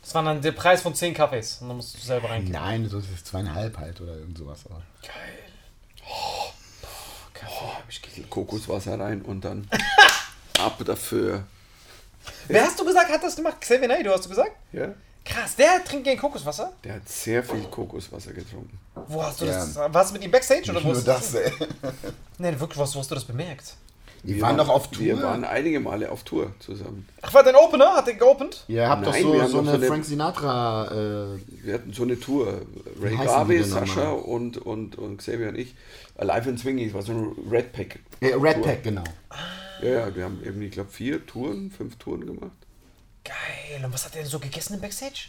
[0.09, 1.59] Das war dann der Preis von 10 Kaffees.
[1.61, 2.53] Und dann musst du selber reingehen.
[2.55, 4.61] Nein, so ist es zweieinhalb halt oder irgend sowas.
[4.65, 4.81] Aber.
[5.03, 5.13] Geil.
[6.09, 6.51] Oh,
[7.35, 8.31] Kaffee habe ich geliebt.
[8.31, 9.69] Kokoswasser rein und dann
[10.59, 11.45] ab dafür.
[12.47, 13.61] Wer hast du gesagt, hat das gemacht?
[13.61, 14.53] Xavier Naidoo hast du gesagt?
[14.73, 14.95] Ja?
[15.27, 16.73] Krass, der trinkt gern Kokoswasser?
[16.85, 18.81] Der hat sehr viel Kokoswasser getrunken.
[19.09, 19.59] Wo hast du Ja.
[19.59, 19.77] das?
[19.77, 21.53] Warst du mit ihm Backstage oder wo Nur das, ey.
[22.39, 23.75] Nee, wirklich, wo hast, wo hast du das bemerkt?
[24.25, 25.05] Die waren doch auf Tour.
[25.05, 27.09] Wir waren einige Male auf Tour zusammen.
[27.23, 27.95] Ach, war dein Opener?
[27.97, 28.65] Hat der geopend?
[28.69, 30.87] Ihr habt Nein, doch wir so, so eine so eine- Frank Sinatra.
[31.37, 32.61] Äh, Wir hatten so eine Tour.
[33.01, 35.75] Ray Garvey, Sascha und, und, und Xavier und ich.
[36.17, 38.01] Alive in Swinging, war so ein Red Pack.
[38.21, 38.65] äh, Red Tour.
[38.65, 39.05] Pack, genau.
[39.83, 42.51] Ja, ja, wir haben irgendwie, ich glaube, vier Touren, fünf Touren gemacht.
[43.25, 43.85] Geil.
[43.85, 45.29] Und was hat der denn so gegessen im Backstage?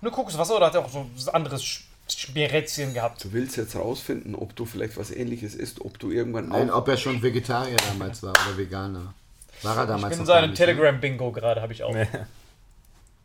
[0.00, 1.80] Nur Kokoswasser oder hat er auch so anderes
[2.18, 3.24] Schmeretzchen gehabt?
[3.24, 6.78] Du willst jetzt rausfinden, ob du vielleicht was ähnliches isst, ob du irgendwann Nein, auch.
[6.78, 9.14] ob er schon Vegetarier damals war oder Veganer.
[9.62, 10.56] War er Ich damals bin in seinem ne?
[10.56, 11.94] Telegram-Bingo gerade, habe ich auch.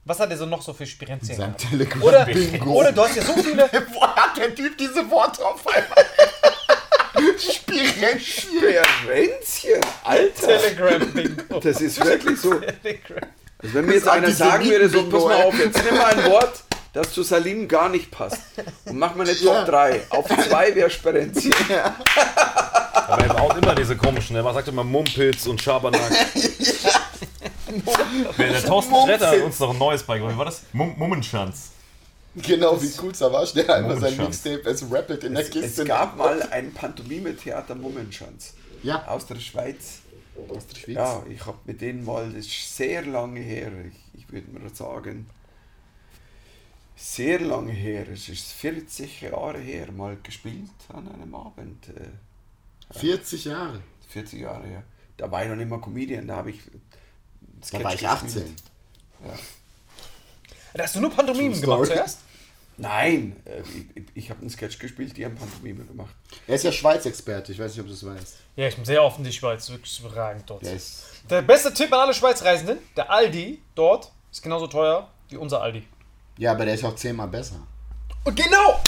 [0.07, 1.61] Was hat er so noch so für Spirenzien gehabt?
[1.69, 2.73] Telegram Oder, Bingo.
[2.73, 3.63] oder du hast ja so viele.
[3.93, 6.05] Woher hat der Typ diese Worte auf einmal?
[7.39, 8.49] Spirenzchen,
[10.03, 10.59] Alter!
[10.59, 11.59] Telegram-Bingo.
[11.59, 12.53] Das ist wirklich so.
[12.59, 13.29] Telegram.
[13.57, 16.31] Also wenn mir jetzt einer sagen würde, so, pass mal auf, jetzt nimm mal ein
[16.31, 16.63] Wort,
[16.95, 18.39] das zu Salim gar nicht passt.
[18.85, 19.59] Und mach mal eine Ja.
[19.59, 20.01] Top 3.
[20.09, 21.53] Auf 2 wäre Sperenzien.
[22.95, 26.01] Aber er baut immer diese komischen, er sagt immer Mumpitz und Schabernack.
[28.37, 30.33] Der, der Thorsten Schretter hat uns noch ein neues beigebracht.
[30.33, 30.61] Wie war das?
[30.71, 31.71] Mum Mummenschanz.
[32.35, 34.15] Genau, wie cool Savage, der einfach sein.
[34.17, 35.83] Mixtape als Rapid in der Es Kiste.
[35.85, 38.53] gab mal ein Pantomime-Theater Mummenschanz
[38.83, 39.99] Ja, aus der Schweiz.
[40.49, 40.95] aus der Schweiz.
[40.95, 43.71] Ja, ich habe mit denen mal, das ist sehr lange her,
[44.13, 45.27] ich, ich würde mal sagen,
[46.95, 51.89] sehr lange her, es ist 40 Jahre her, mal gespielt an einem Abend.
[51.89, 53.81] Äh, 40 Jahre.
[54.09, 54.83] 40 Jahre her.
[55.17, 56.59] Da war ich noch nicht mal Comedian, da habe ich.
[57.71, 58.33] Da war ich Sketch 18.
[58.33, 58.63] gespielt.
[60.73, 62.19] Da hast du nur Pantomimen gemacht zuerst?
[62.77, 63.61] Nein, äh,
[63.95, 66.13] ich, ich habe einen Sketch gespielt, die haben Pantomime gemacht.
[66.45, 68.35] Er ist ja Schweiz-Experte, ich weiß nicht, ob du es weißt.
[68.57, 70.63] Ja, ich bin sehr oft in die Schweiz, wirklich überragend dort.
[70.63, 71.05] Ist.
[71.29, 75.83] Der beste Tipp an alle Schweizreisenden, der Aldi dort ist genauso teuer wie unser Aldi.
[76.37, 77.55] Ja, aber der ist auch zehnmal besser.
[78.23, 78.79] Und genau!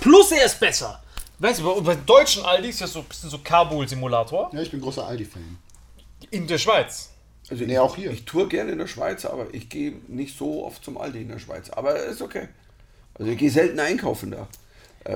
[0.00, 1.02] Plus er ist besser.
[1.38, 4.50] Weißt du, bei, bei deutschen Aldi ist ja so ein bisschen so Kabul-Simulator.
[4.52, 5.58] Ja, ich bin großer Aldi-Fan.
[6.30, 7.10] In der Schweiz.
[7.50, 8.10] Also Nee, ich, auch hier.
[8.10, 11.28] Ich tour gerne in der Schweiz, aber ich gehe nicht so oft zum Aldi in
[11.28, 11.70] der Schweiz.
[11.70, 12.48] Aber ist okay.
[13.14, 14.48] Also ich gehe selten einkaufen da.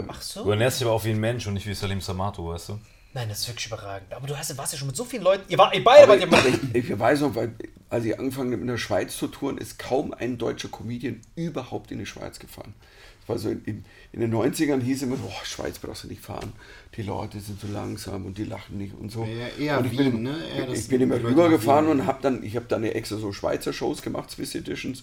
[0.08, 0.44] Ach so?
[0.44, 2.78] Du ernährst dich aber auch wie ein Mensch und nicht wie Salim Samato, weißt du?
[3.14, 4.12] Nein, das ist wirklich überragend.
[4.12, 5.44] Aber du hast, warst ja schon mit so vielen Leuten.
[5.48, 6.42] Ihr, war, ihr beide wart ja ich, mal.
[6.72, 7.54] ich, ich weiß noch, weil
[7.88, 11.90] als ich angefangen habe in der Schweiz zu touren, ist kaum ein deutscher Comedian überhaupt
[11.90, 12.74] in die Schweiz gefahren.
[13.20, 16.20] Das war so in, in, in den 90ern hieß immer, boah, Schweiz brauchst du nicht
[16.20, 16.52] fahren.
[16.96, 19.24] Die Leute sind so langsam und die lachen nicht und so.
[19.24, 20.36] Ja, eher und ich Wien, bin, ne?
[20.54, 24.02] Eher ich bin immer rübergefahren und habe dann, ich habe dann extra so Schweizer Shows
[24.02, 25.02] gemacht, Swiss Editions.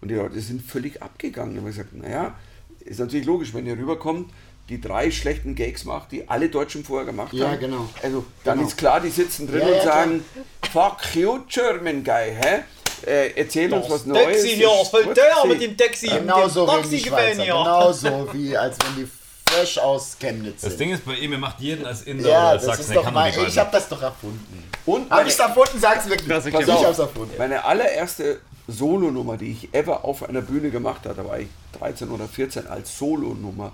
[0.00, 1.54] Und die Leute sind völlig abgegangen.
[1.54, 2.36] Da habe ich gesagt, naja,
[2.80, 4.30] ist natürlich logisch, wenn ihr rüberkommt,
[4.68, 7.60] die drei schlechten Gags macht, die alle Deutschen vorher gemacht Ja, haben.
[7.60, 7.88] genau.
[8.02, 8.68] Also dann Genau.
[8.68, 10.24] ist klar, die sitzen drin Ja, und ja, sagen,
[10.72, 12.60] fuck you German guy, hä?
[13.06, 14.24] Äh, erzähl uns was Neues.
[14.24, 16.06] Taxi hier, Ich- was fällt der mit dem Taxi?
[16.08, 17.52] Genau so Taxi gewesen hier.
[17.52, 19.10] Genau so, wie als wenn die
[19.46, 20.80] fresh aus Chemnitz Das sind.
[20.80, 22.96] Ding ist bei ihm, er macht jeden als Inder oder ja, als das Sachsen, ist
[23.04, 24.64] doch mal, nicht ich hab das doch erfunden.
[24.86, 25.78] Und Hab meine, ich's erfunden?
[25.78, 26.28] Sag's wirklich.
[26.28, 27.34] Pass ich hab's erfunden.
[27.36, 31.48] meine allererste Solonummer, die ich ever auf einer Bühne gemacht habe, da war ich
[31.78, 33.72] 13 oder 14 als Solonummer.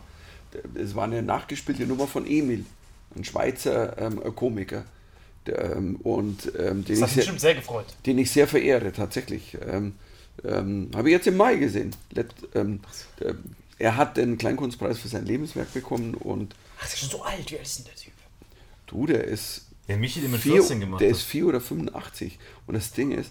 [0.75, 2.65] Es war eine nachgespielte Nummer von Emil,
[3.17, 4.85] ein Schweizer ähm, Komiker.
[5.47, 7.87] Der, ähm, und ähm, den, Das ich hat mich sehr, bestimmt sehr gefreut.
[8.07, 9.57] den ich sehr verehre, tatsächlich.
[9.67, 9.95] Ähm,
[10.45, 11.95] ähm, Habe ich jetzt im Mai gesehen.
[12.11, 12.81] Let, ähm,
[13.79, 17.51] er hat den Kleinkunstpreis für sein Lebenswerk bekommen und Ach, der ist schon so alt.
[17.51, 18.13] Wie alt ist denn der Typ?
[18.87, 21.17] du, der ist Der Michi, den mit vier, 14 gemacht der hat.
[21.17, 22.39] ist 4 oder 85.
[22.67, 23.31] Und das Ding ist,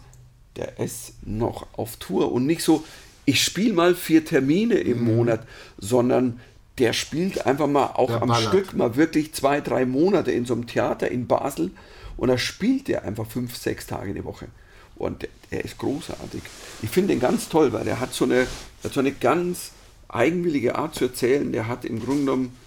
[0.55, 2.83] der ist noch auf Tour und nicht so,
[3.25, 5.15] ich spiele mal vier Termine im Mhm.
[5.15, 5.45] Monat,
[5.77, 6.39] sondern
[6.79, 8.49] der spielt einfach mal auch Der am ballert.
[8.49, 11.71] Stück mal wirklich zwei, drei Monate in so einem Theater in Basel
[12.17, 14.47] und da spielt der einfach fünf, sechs Tage die Woche.
[14.95, 16.41] Und der, der ist großartig.
[16.81, 18.47] Ich finde den ganz toll, weil der hat so eine,
[18.83, 19.71] hat so eine ganz
[20.09, 21.51] eigenwillige Art zu erzählen.
[21.51, 22.57] Der hat im Grunde genommen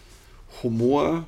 [0.62, 1.26] Humor,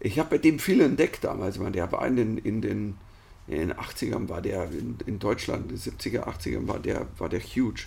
[0.00, 1.58] ich habe bei dem viel entdeckt damals.
[1.58, 2.98] Meine, der war in den, in den,
[3.46, 7.28] in den 80ern, war der in, in Deutschland, in den 70er, 80ern war der, war
[7.28, 7.84] der huge.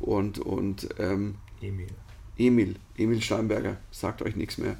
[0.00, 1.88] Und, und ähm, Emil.
[2.36, 4.76] Emil, Emil Steinberger, sagt euch nichts mehr.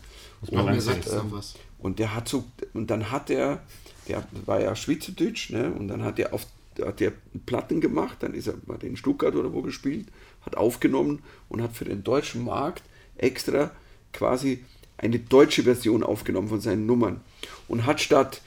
[0.51, 1.55] Oh, mir Und, sagt noch was.
[1.79, 3.63] und der hat so, und dann hat er,
[4.09, 5.73] der war ja Schweizerdeutsch, ne?
[5.73, 6.47] Und dann hat er auf
[6.85, 7.13] hat der
[7.47, 10.09] Platten gemacht, dann ist er mal in Stuttgart oder wo gespielt,
[10.45, 12.83] hat aufgenommen und hat für den deutschen Markt
[13.17, 13.71] extra
[14.13, 14.65] quasi
[14.97, 17.21] eine deutsche Version aufgenommen von seinen Nummern.
[17.69, 18.43] Und hat statt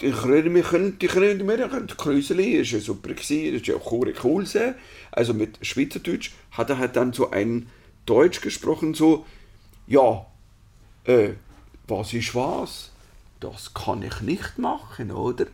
[0.00, 4.14] ich rede mich ich mir nicht, Kröseli ist ja super das ist ja auch cool.
[5.12, 7.68] Also mit Schweizerdeutsch hat er halt dann so ein
[8.06, 9.26] Deutsch gesprochen, so,
[9.86, 10.26] ja,
[11.04, 11.30] äh,
[11.86, 12.90] was ist was?
[13.40, 15.46] Das kann ich nicht machen, oder?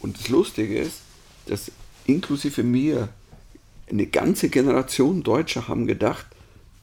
[0.00, 1.00] Und das Lustige ist,
[1.46, 1.70] dass
[2.06, 3.08] inklusive mir
[3.88, 6.26] eine ganze Generation Deutscher haben gedacht,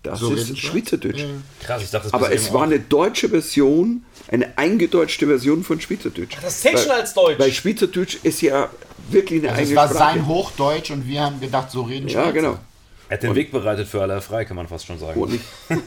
[0.03, 0.57] das So ist?
[0.57, 1.23] Schweizerdeutsch.
[1.61, 2.65] Krass, ich dachte, das Aber es war auch.
[2.65, 6.37] eine deutsche Version, eine eingedeutschte Version von Schweizerdeutsch.
[6.41, 7.39] das zählt Weil- schon als Deutsch.
[7.39, 8.69] Weil Schweizerdeutsch ist ja
[9.09, 10.13] wirklich eine Also es eigene war Sprache.
[10.15, 12.33] sein Hochdeutsch und wir haben gedacht, so reden ja, Schweizer.
[12.33, 12.59] genau.
[13.09, 15.21] Er hat den Weg bereitet für alle frei, kann man fast schon sagen.
[15.21, 15.41] Und ich,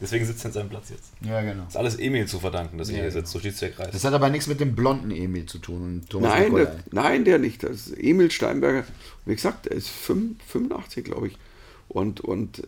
[0.00, 1.04] Deswegen sitzt er in seinem Platz jetzt.
[1.20, 1.64] Ja, genau.
[1.68, 3.32] Ist alles Emil zu verdanken, dass er hier Ja, sitzt.
[3.32, 3.90] So schließt der Kreis.
[3.92, 5.82] Das hat aber nichts mit dem blonden Emil zu tun.
[5.82, 6.64] Und Thomas nein, Nicolai.
[6.64, 7.62] der, nein, der nicht.
[7.62, 8.84] Das ist Emil Steinberger.
[9.24, 11.38] Wie gesagt, er ist fünf- 85, glaube ich.
[11.88, 12.62] Und, und äh,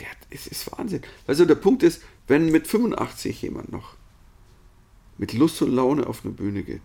[0.00, 1.02] der, es ist Wahnsinn.
[1.26, 3.94] Also der Punkt ist, wenn mit 85 jemand noch
[5.18, 6.82] mit Lust und Laune auf eine Bühne geht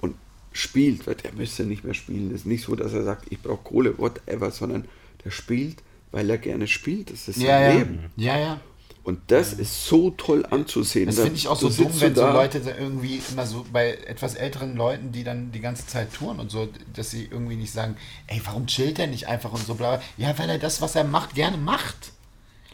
[0.00, 0.14] und
[0.52, 2.28] spielt, weil der müsste nicht mehr spielen.
[2.28, 4.86] Es ist nicht so, dass er sagt, ich brauche Kohle, whatever, sondern
[5.24, 7.10] der spielt, weil er gerne spielt.
[7.10, 7.72] Das ist sein ja, ja.
[7.78, 8.10] Leben.
[8.16, 8.60] ja, ja.
[9.04, 11.06] Und das ist so toll anzusehen.
[11.06, 13.66] Das Da- finde ich auch so du dumm, wenn so Leute da irgendwie immer so
[13.72, 17.56] bei etwas älteren Leuten, die dann die ganze Zeit touren und so, dass sie irgendwie
[17.56, 17.96] nicht sagen,
[18.28, 19.96] ey, warum chillt er nicht einfach und so bla.
[19.96, 20.02] bla.
[20.18, 22.12] Ja, weil er das, was er macht, gerne macht.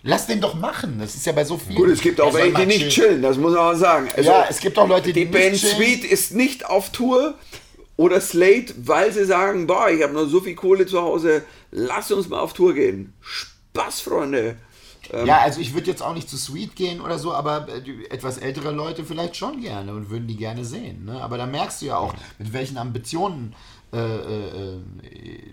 [0.02, 0.98] Lass den doch machen.
[1.00, 1.76] Das ist ja bei so vielen.
[1.76, 4.08] Gut, es gibt auch welche, die nicht chillen, das muss man auch sagen.
[4.14, 5.76] Also, Ja, es gibt auch Leute, die die Band nicht chillen.
[5.76, 7.34] Sweet ist nicht auf Tour
[7.96, 12.12] oder Slate, weil sie sagen, boah, ich habe noch so viel Kohle zu Hause, lass
[12.12, 13.12] uns mal auf Tour gehen.
[13.22, 14.56] Spaß, Freunde.
[15.24, 18.38] Ja, also ich würde jetzt auch nicht zu Sweet gehen oder so, aber äh, etwas
[18.38, 21.04] ältere Leute vielleicht schon gerne und würden die gerne sehen.
[21.06, 21.20] Ne?
[21.20, 23.54] Aber da merkst du ja auch, mit welchen Ambitionen
[23.92, 25.52] äh, äh, äh,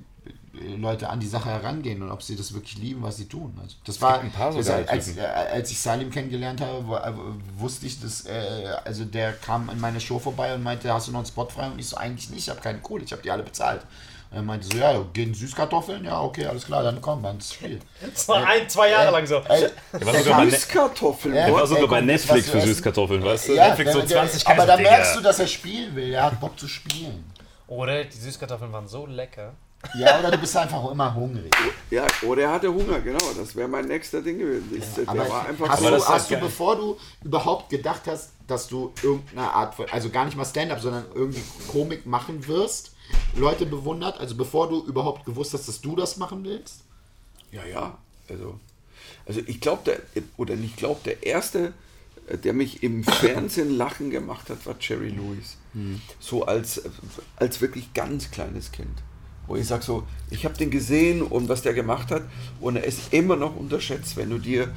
[0.77, 3.57] Leute an die Sache herangehen und ob sie das wirklich lieben, was sie tun.
[3.61, 6.95] Also das war, ein paar so das, geile als, äh, als ich Salim kennengelernt habe,
[6.95, 11.07] äh, wusste ich, dass, äh, also der kam in meine Show vorbei und meinte, hast
[11.07, 11.67] du noch einen Spot frei?
[11.69, 13.81] Und ich so, eigentlich nicht, ich habe keine Kohle, ich habe die alle bezahlt.
[14.31, 16.03] Und er meinte so, ja, gehen Süßkartoffeln?
[16.05, 17.79] Ja, okay, alles klar, dann komm, dann Spiel.
[18.13, 19.41] Das war ein, zwei Jahre lang so.
[19.47, 19.69] Bei
[20.49, 21.35] Süßkartoffeln.
[21.35, 23.53] Ja, Der war sogar bei das, Netflix für Süßkartoffeln, weißt du?
[23.53, 26.11] Ja, Netflix so der- 20 der, aber da merkst du, dass er spielen will.
[26.13, 27.23] Er hat Bock zu spielen.
[27.67, 29.53] Oder die Süßkartoffeln waren so lecker.
[29.99, 31.51] Ja, oder du bist einfach auch immer hungrig.
[31.91, 33.19] Ja, oder er hatte Hunger, genau.
[33.37, 34.71] Das wäre mein nächster Ding gewesen.
[34.75, 35.89] Ich, der Aber war einfach hast, so.
[35.91, 40.09] das du, hast du, bevor du überhaupt gedacht hast, dass du irgendeine Art von, also
[40.09, 42.94] gar nicht mal Stand-up, sondern irgendwie Komik machen wirst,
[43.35, 44.19] Leute bewundert?
[44.19, 46.81] Also bevor du überhaupt gewusst hast, dass du das machen willst?
[47.51, 47.97] Ja, ja.
[48.29, 48.59] Also,
[49.25, 51.73] also ich glaube, der, oder nicht glaube, der erste,
[52.27, 55.57] äh, der mich im Fernsehen lachen gemacht hat, war Jerry Lewis.
[56.19, 56.81] So als,
[57.35, 59.03] als wirklich ganz kleines Kind.
[59.47, 62.23] Wo ich sage so, ich habe den gesehen und was der gemacht hat
[62.61, 64.73] und er ist immer noch unterschätzt, wenn du dir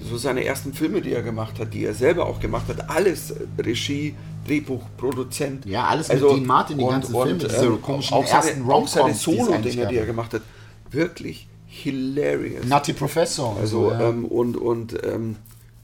[0.00, 3.30] so seine ersten Filme, die er gemacht hat, die er selber auch gemacht hat, alles
[3.30, 4.14] äh, Regie,
[4.46, 5.66] Drehbuch, Produzent.
[5.66, 8.88] Ja, alles mit Dean Martin, die ganzen Filme, diese ähm, komischen auch seine, ersten auch
[8.88, 10.42] seine es eigentlich Solo-Dinger, die er gemacht hat,
[10.90, 12.66] wirklich hilarious.
[12.66, 13.56] Nutty Professor.
[13.56, 14.08] und Also, so, ja.
[14.08, 15.36] ähm, und, und ähm,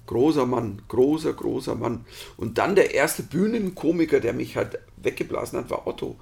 [0.06, 2.04] großer Mann, großer, großer Mann.
[2.36, 6.16] Und dann der erste Bühnenkomiker, der mich halt weggeblasen hat, war Otto.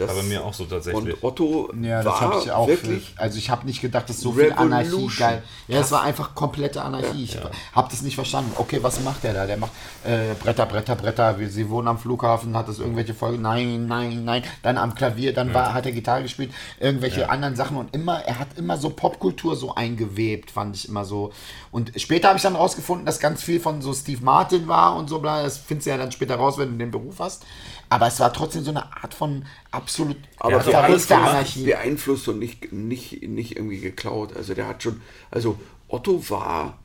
[0.00, 1.14] Das, Aber mir auch so tatsächlich.
[1.14, 2.66] Und Otto Ja, das war habe ich auch.
[2.66, 3.10] wirklich.
[3.10, 5.42] Für, also ich habe nicht gedacht, dass so viel Anarchie geil.
[5.68, 7.24] Ja, es war einfach komplette Anarchie.
[7.24, 7.38] Ich
[7.74, 8.52] habe das nicht verstanden.
[8.56, 9.46] Okay, was macht der da?
[9.46, 9.72] Der macht
[10.04, 11.38] äh, Bretter, Bretter, Bretter.
[11.38, 13.42] Wir- Sie wohnen am Flughafen, hat das irgendwelche Folgen?
[13.42, 14.42] Nein, nein, nein.
[14.62, 18.38] Dann am Klavier, dann war, hat er Gitarre gespielt, irgendwelche anderen Sachen und immer, er
[18.38, 21.32] hat immer so Popkultur so eingewebt, fand ich immer so.
[21.70, 25.08] Und später habe ich dann rausgefunden, dass ganz viel von so Steve Martin war und
[25.10, 25.42] so bla.
[25.42, 27.44] Das findest du ja dann später raus, wenn du den Beruf hast.
[27.90, 31.64] Aber es war trotzdem so eine Art von absolut aber verrückter beeinflusst, Anarchie.
[31.64, 34.34] beeinflusst und nicht, nicht, nicht irgendwie geklaut.
[34.36, 35.00] Also der hat schon,
[35.30, 36.78] also Otto war,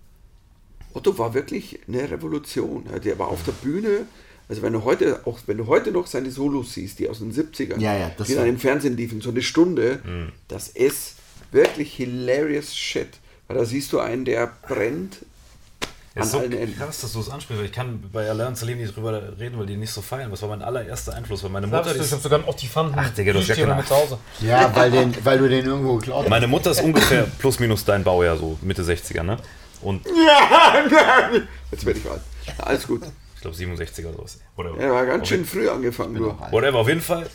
[0.94, 2.86] Otto war wirklich eine Revolution.
[2.92, 4.08] Ja, Der war auf der Bühne,
[4.50, 7.32] also wenn du heute, auch wenn du heute noch seine Solos siehst, die aus den
[7.32, 11.18] 70ern, Ja, ja, das die dann im Fernsehen liefen, so eine Stunde, das ist
[11.52, 13.10] wirklich hilarious shit.
[13.48, 15.26] Weil da siehst du einen, der brennt Ja,
[16.24, 16.78] ist so allen Enden.
[16.78, 17.60] krass, dass du es ansprichst.
[17.60, 20.32] weil Ich kann bei Alain Salim nicht drüber reden, weil die nicht so feiern.
[20.32, 21.44] Was war mein allererster Einfluss?
[21.44, 22.96] Weil meine Mutter, du, ich habe sogar einen Ottifanten.
[22.98, 24.18] Ach, Digga, du hast ja keine mit zu Hause.
[24.40, 26.30] Ja, weil, den, weil du den irgendwo geklaut hast.
[26.30, 29.38] meine Mutter ist ungefähr plus minus dein Baujahr, so Mitte 60er, ne?
[29.82, 30.06] Und
[31.72, 32.22] Jetzt werde ich alt.
[32.48, 33.02] Ja, alles gut.
[33.36, 34.40] ich glaube 67er oder sowas.
[34.56, 34.80] Whatever.
[34.80, 36.14] Er war ganz schön früh angefangen.
[36.14, 36.38] Nur.
[36.52, 37.28] Whatever, auf jeden Fall.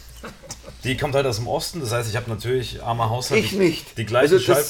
[0.85, 3.43] Die kommt halt aus dem Osten, das heißt, ich habe natürlich armer Haushalt.
[3.45, 3.99] Ich die, nicht.
[3.99, 4.64] Die gleichen, Also Schall,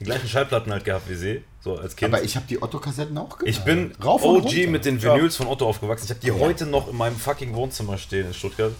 [0.00, 2.14] die gleichen Schallplatten halt gehabt wie sie, so als Kind.
[2.14, 3.48] Aber ich habe die Otto-Kassetten auch gehört.
[3.48, 6.04] Ich bin Rauf OG mit den Vinyls von Otto aufgewachsen.
[6.04, 8.72] Ich habe die heute noch in meinem fucking Wohnzimmer stehen in Stuttgart.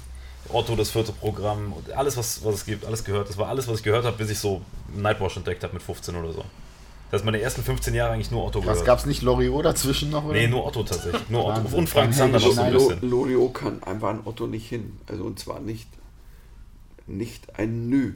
[0.48, 3.28] Otto, das vierte Programm, und alles, was, was es gibt, alles gehört.
[3.28, 4.62] Das war alles, was ich gehört habe, bis ich so
[4.94, 6.44] Nightwatch entdeckt habe mit 15 oder so.
[7.10, 8.86] Das ist meine ersten 15 Jahre eigentlich nur Otto Was gehört.
[8.86, 10.24] gab's nicht Loriot dazwischen noch?
[10.24, 10.34] Oder?
[10.34, 11.28] Nee, nur Otto tatsächlich.
[11.28, 11.56] Nur Otto.
[11.56, 11.78] Wahnsinn.
[11.78, 13.10] Und Frank Zander noch so ein bisschen.
[13.10, 14.98] Lorio kann einfach an Otto nicht hin.
[15.08, 15.88] Also und zwar nicht,
[17.06, 18.14] nicht ein Nü.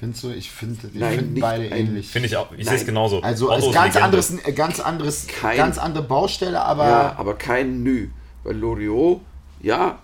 [0.00, 0.30] Findest du?
[0.30, 2.08] Ich finde find beide ein- ähnlich.
[2.08, 2.50] Finde ich auch.
[2.56, 3.20] Ich sehe es genauso.
[3.20, 4.02] Also ist ganz Legende.
[4.02, 8.08] anderes, äh, ganz anderes, Kein- ganz andere Baustelle, aber Ja, aber kein Nü.
[8.42, 9.20] Weil Loriot,
[9.62, 9.98] ja,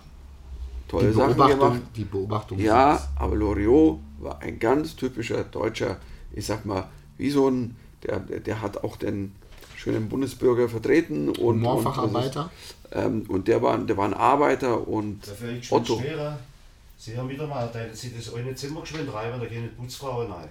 [0.85, 1.81] die tolle Sachen gemacht.
[1.95, 2.59] die Beobachtung.
[2.59, 5.97] Ja, aber Loriot war ein ganz typischer deutscher,
[6.31, 6.83] ich sag mal,
[7.17, 9.33] wie so ein, der, der, hat auch den
[9.75, 12.41] schönen Bundesbürger vertreten und Humorfacharbeiter.
[12.43, 12.51] Und,
[12.91, 15.21] ist, ähm, und der war, der war ein Arbeiter und
[15.71, 15.97] Otto.
[15.99, 16.37] schwerer.
[16.97, 19.67] Sie haben wieder mal, da hätten sie das eine Zimmer geschwind rein, da gehen die
[19.81, 20.49] Putzfrauen rein.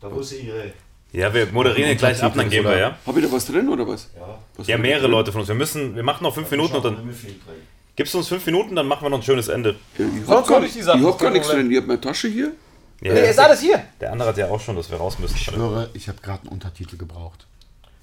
[0.00, 0.72] Da wo sie ihre,
[1.12, 2.96] Ja, wir moderieren hier gleich ab, dann gehen wir, ja?
[3.06, 4.08] Hab ich da was drin oder was?
[4.16, 5.06] ja, was Ja, mehrere?
[5.08, 5.48] Leute von uns.
[5.48, 7.14] Wir müssen, wir machen noch fünf Minuten und dann
[7.94, 9.76] gibst du uns fünf Minuten, dann machen wir noch ein schönes Ende.
[9.98, 11.70] Ja, ich hab gar, hab ich die Sachen, ich hab gar nichts drin.
[11.70, 12.52] Ihr habt meine Tasche hier.
[13.02, 13.82] Ja, Nee, ist alles hier.
[14.00, 15.34] Der andere hat ja auch schon, dass wir raus müssen.
[15.36, 17.46] Ich schwöre, ich habe gerade einen Untertitel gebraucht.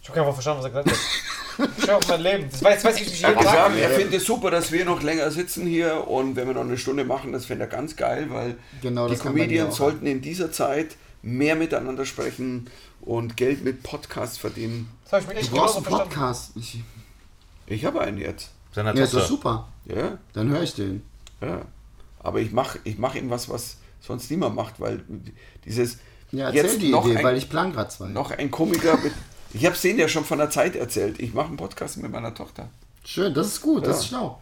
[0.02, 0.98] Ich habe einfach verstanden, was er gesagt hat.
[1.78, 2.48] Ich schau auf mein Leben.
[2.52, 3.72] Das weiß, weiß ich nicht Er jeden Tag.
[3.78, 6.78] er findet es super, dass wir noch länger sitzen hier und wenn wir noch eine
[6.78, 10.52] Stunde machen, das fände er ganz geil, weil Genau, die das Comedians sollten in dieser
[10.52, 12.70] Zeit mehr miteinander sprechen
[13.02, 14.90] und Geld mit Podcasts verdienen.
[15.04, 15.86] Das habe ich mir echt Du brauchst einen.
[15.86, 16.52] Podcast.
[16.56, 16.82] Ich,
[17.68, 18.52] Ich habe einen jetzt.
[18.74, 19.28] Seiner ja, ist doch Tochter.
[19.30, 19.68] super.
[19.86, 21.04] Ja, Dann höre ich den.
[21.42, 21.62] ja.
[22.22, 25.02] Aber ich mache ich mach ihm was, was sonst niemand macht, weil
[25.66, 25.98] dieses
[26.32, 28.08] Ja, erzähl jetzt die noch Idee, ein, weil ich plan gerade zwei.
[28.08, 29.14] noch ein Komiker mit.
[29.54, 31.20] Ich habe es denen ja schon von der Zeit erzählt.
[31.20, 32.70] Ich mache einen Podcast mit meiner Tochter.
[33.04, 34.02] Schön, das ist gut, das Ja.
[34.02, 34.42] ist schlau.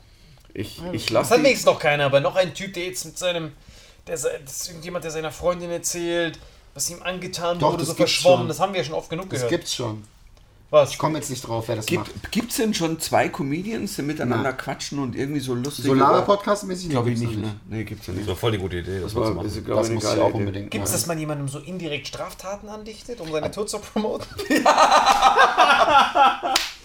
[0.54, 3.06] Ich, ich Das lasse hat die, wenigstens noch keiner, aber noch ein Typ, der jetzt
[3.06, 3.52] mit seinem.
[4.08, 6.40] Der, das ist irgendjemand, der seiner Freundin erzählt,
[6.74, 8.40] was ihm angetan Doch, wurde, das so verschwommen.
[8.40, 8.48] schon.
[8.48, 9.52] Das haben wir ja schon oft genug Das gehört.
[9.52, 10.04] gibt's schon.
[10.70, 10.92] Was?
[10.92, 12.32] Ich komme jetzt nicht drauf, wer das macht.
[12.32, 14.52] Gibt es denn schon zwei Comedians, die miteinander Na.
[14.52, 16.90] quatschen und irgendwie so lustig Solar-Podcast-mäßig?
[16.90, 17.56] Glaube ich nicht, ne?
[17.70, 18.24] Nee, gibt's ja nicht.
[18.24, 20.38] Das war voll die gute Idee, das, Das war Das eine muss ich auch Idee.
[20.38, 24.28] unbedingt Gibt es, dass man jemandem so indirekt Straftaten andichtet, um seine Tour zu promoten?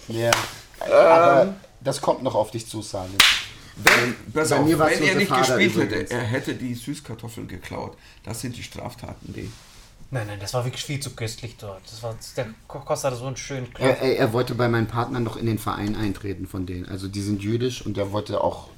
[0.08, 0.30] Ja.
[0.80, 3.16] Aber das kommt noch auf dich zu, Salim.
[3.76, 7.96] Wenn, pass bei auf, wenn er nicht gespielt hätte, er hätte die Süßkartoffeln geklaut.
[8.24, 9.50] Das sind die Straftaten, die.
[10.14, 11.80] Nein, nein, das war wirklich viel zu köstlich dort.
[11.90, 14.02] Das war, der Costa hatte so einen schönen Er, Knopf.
[14.02, 16.86] er, er wollte bei meinen Partnern noch in den Verein eintreten von denen.
[16.88, 18.68] Also die sind jüdisch und er wollte auch.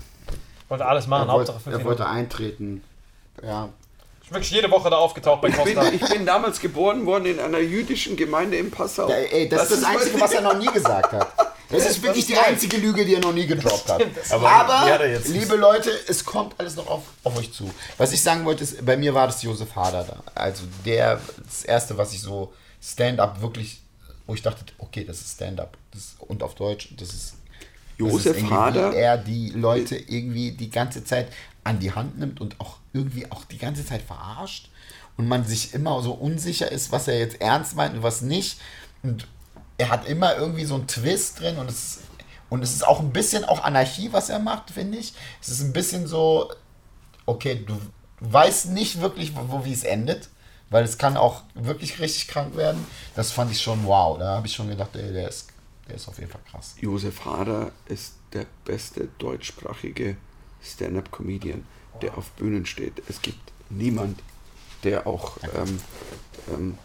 [0.68, 2.18] wollte alles machen, Er wollte, Hauptsache er wollte Minuten.
[2.18, 2.82] eintreten.
[3.42, 3.68] Ja.
[4.22, 5.90] Ich bin wirklich jede Woche da aufgetaucht bei Ich bin, Costa.
[5.92, 9.08] ich bin damals geboren worden in einer jüdischen Gemeinde in Passau.
[9.08, 11.43] Ja, ey, das, ist das Einzige, was er noch nie gesagt hat.
[11.70, 14.02] Das ist wirklich die einzige Lüge, die er noch nie gedroppt hat.
[14.30, 17.70] Aber Aber, er liebe Leute, es kommt alles noch auf, auf euch zu.
[17.98, 20.22] Was ich sagen wollte, ist, bei mir war das Josef Hader da.
[20.34, 22.52] Also der, das erste, was ich so
[22.82, 23.80] Stand-up wirklich,
[24.26, 25.76] wo ich dachte, okay, das ist Stand-up.
[25.92, 27.34] Das- Und auf Deutsch, das ist das
[27.98, 28.92] Josef ist irgendwie, Hader?
[28.92, 31.28] Wie er die Leute irgendwie die ganze Zeit
[31.62, 34.68] an die Hand nimmt und auch irgendwie auch die ganze Zeit verarscht.
[35.16, 38.58] Und man sich immer so unsicher ist, was er jetzt ernst meint und was nicht.
[39.04, 39.26] Und
[39.78, 42.00] er hat immer irgendwie so einen Twist drin und es,
[42.48, 45.14] und es ist auch ein bisschen auch Anarchie, was er macht, finde ich.
[45.40, 46.52] Es ist ein bisschen so,
[47.26, 47.78] okay, du,
[48.20, 50.28] weißt nicht wirklich, wo wie es endet,
[50.70, 52.86] weil es kann auch wirklich richtig krank werden.
[53.14, 54.18] Das fand ich schon wow.
[54.18, 55.48] Da habe ich schon gedacht, ey, der ist,
[55.88, 56.74] der ist auf jeden Fall krass.
[56.80, 60.16] Josef Hader ist der beste deutschsprachige
[60.62, 61.66] Stand-up-Comedian,
[62.02, 63.02] der auf Bühnen steht.
[63.08, 64.20] Es gibt niemand,
[64.82, 65.36] der auch.
[65.54, 65.80] Ähm,
[66.52, 66.78] ähm,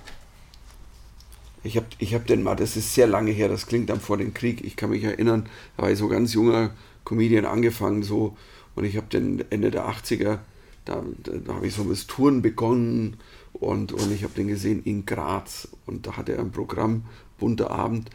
[1.64, 4.18] ich habe ich hab den mal, das ist sehr lange her, das klingt dann vor
[4.18, 4.64] dem Krieg.
[4.64, 6.72] Ich kann mich erinnern, da war ich so ganz junger
[7.06, 8.38] Comedian angefangen so.
[8.76, 10.40] Und ich habe den Ende der 80er,
[10.86, 13.18] da, da, habe ich so mit Touren begonnen
[13.54, 15.68] und, und ich habe den gesehen in Graz.
[15.86, 17.04] Und da hatte er ein Programm,
[17.38, 18.10] bunter Abend.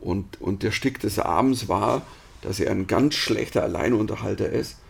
[0.00, 2.02] Und, und der Stück des Abends war,
[2.42, 4.81] dass er ein ganz schlechter Alleinunterhalter ist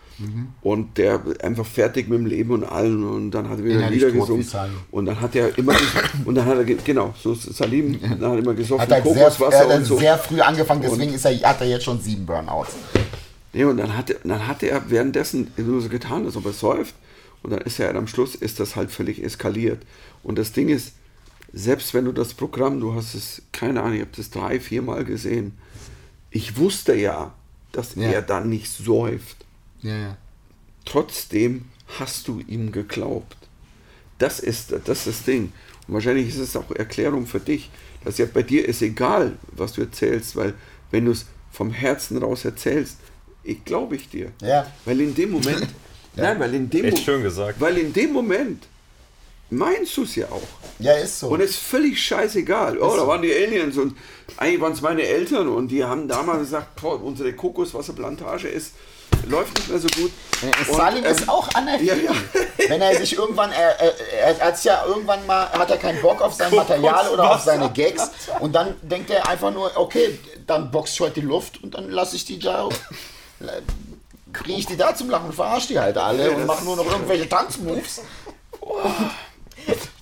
[0.61, 4.11] und der einfach fertig mit dem Leben und allen und dann hat er wieder Lieder
[4.11, 4.45] gesungen
[4.91, 5.73] und dann hat er immer
[6.25, 9.03] und dann hat er ge- genau so Salim dann hat er immer gesoffen Hat halt
[9.03, 11.83] sehr, Kokoswasser er hat und so sehr früh angefangen, deswegen ist er, hat er jetzt
[11.85, 12.71] schon sieben Burnouts.
[13.53, 16.53] Nee, und dann hat, er, dann hat er währenddessen nur so getan, als ob er
[16.53, 16.95] säuft.
[17.43, 19.79] Und dann ist er halt am Schluss, ist das halt völlig eskaliert.
[20.23, 20.93] Und das Ding ist,
[21.53, 25.03] selbst wenn du das Programm, du hast es, keine Ahnung, ich habe das drei, viermal
[25.05, 25.55] gesehen.
[26.31, 27.33] Ich wusste ja,
[27.73, 28.09] dass Ja.
[28.09, 29.42] er dann nicht säuft.
[29.83, 30.17] Ja, ja.
[30.85, 31.65] Trotzdem
[31.99, 33.37] hast du ihm geglaubt.
[34.17, 35.51] Das ist das, ist das Ding.
[35.87, 37.69] Und wahrscheinlich ist es auch Erklärung für dich,
[38.03, 40.53] dass ja bei dir ist egal, was du erzählst, weil
[40.91, 42.97] wenn du es vom Herzen raus erzählst,
[43.43, 44.31] ich glaube ich dir.
[44.41, 44.71] Ja.
[44.85, 45.67] Weil in dem Moment,
[46.15, 47.59] nein, weil in dem Echt Mo- schön gesagt.
[47.59, 48.65] Weil in dem Moment
[49.49, 50.41] meinst du es ja auch.
[50.79, 51.29] Ja, ist so.
[51.29, 52.77] Und es ist völlig scheißegal.
[52.79, 53.95] Oh, da waren die Aliens und
[54.37, 58.71] eigentlich waren es meine Eltern und die haben damals gesagt, boah, unsere Kokoswasserplantage ist,
[59.25, 60.11] läuft nicht mehr so gut.
[60.41, 61.85] Und, Salim ähm, ist auch Anarchie.
[61.85, 62.11] ja, ja.
[62.67, 66.21] Wenn er sich irgendwann, er, er, er hat ja irgendwann mal, hat er keinen Bock
[66.21, 68.09] auf sein Material oder auf seine Gags
[68.39, 72.15] und dann denkt er einfach nur, okay, dann ich heute die Luft und dann lasse
[72.15, 72.67] ich die da,
[74.31, 76.85] kriege ich die da zum Lachen und verarsche die halt alle und mache nur noch
[76.85, 78.01] irgendwelche Tanzmoves.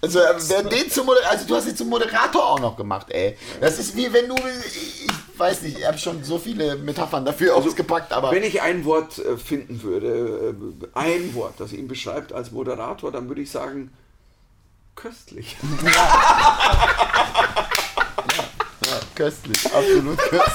[0.01, 3.07] Also, äh, wer den zum Moder also du hast ihn zum Moderator auch noch gemacht,
[3.09, 3.38] ey.
[3.59, 5.07] Das ist wie wenn du, ich
[5.41, 9.17] weiß nicht, ich habe schon so viele Metaphern dafür ausgepackt, aber Wenn ich ein Wort
[9.17, 13.91] äh, finden würde, äh, ein Wort, das ihn beschreibt als Moderator, dann würde ich sagen,
[14.95, 15.57] köstlich.
[19.15, 20.51] köstlich, absolut köstlich.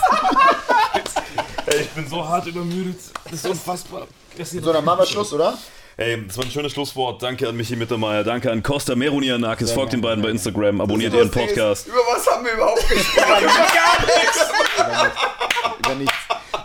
[1.80, 3.01] Ich bin so hart übermüdet.
[3.24, 4.07] Das ist unfassbar.
[4.41, 5.59] So, dann machen wir Schluss, oder?
[5.99, 7.22] Ey, das war ein schönes Schlusswort.
[7.22, 8.22] Danke an Michi Mittermeier.
[8.22, 9.72] Danke an Costa Meronianakis.
[9.72, 10.82] Folgt den beiden bei Instagram.
[10.82, 11.86] Abonniert ihren Podcast.
[11.86, 13.44] Über was haben wir überhaupt gesprochen?
[15.78, 16.14] Über nichts.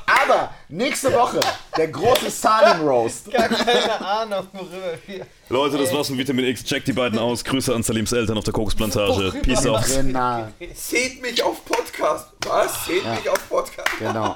[0.05, 1.39] Aber nächste Woche
[1.77, 3.31] der große Salim Roast.
[3.31, 5.25] Gar keine Ahnung, worüber wir.
[5.47, 6.65] Leute, das war's von Vitamin X.
[6.65, 7.43] Checkt die beiden aus.
[7.45, 9.31] Grüße an Salims Eltern auf der Kokosplantage.
[9.43, 9.85] Peace out.
[9.85, 12.27] Genau, Seht mich auf Podcast.
[12.45, 12.85] Was?
[12.85, 13.87] Seht mich auf Podcast.
[13.97, 14.35] genau.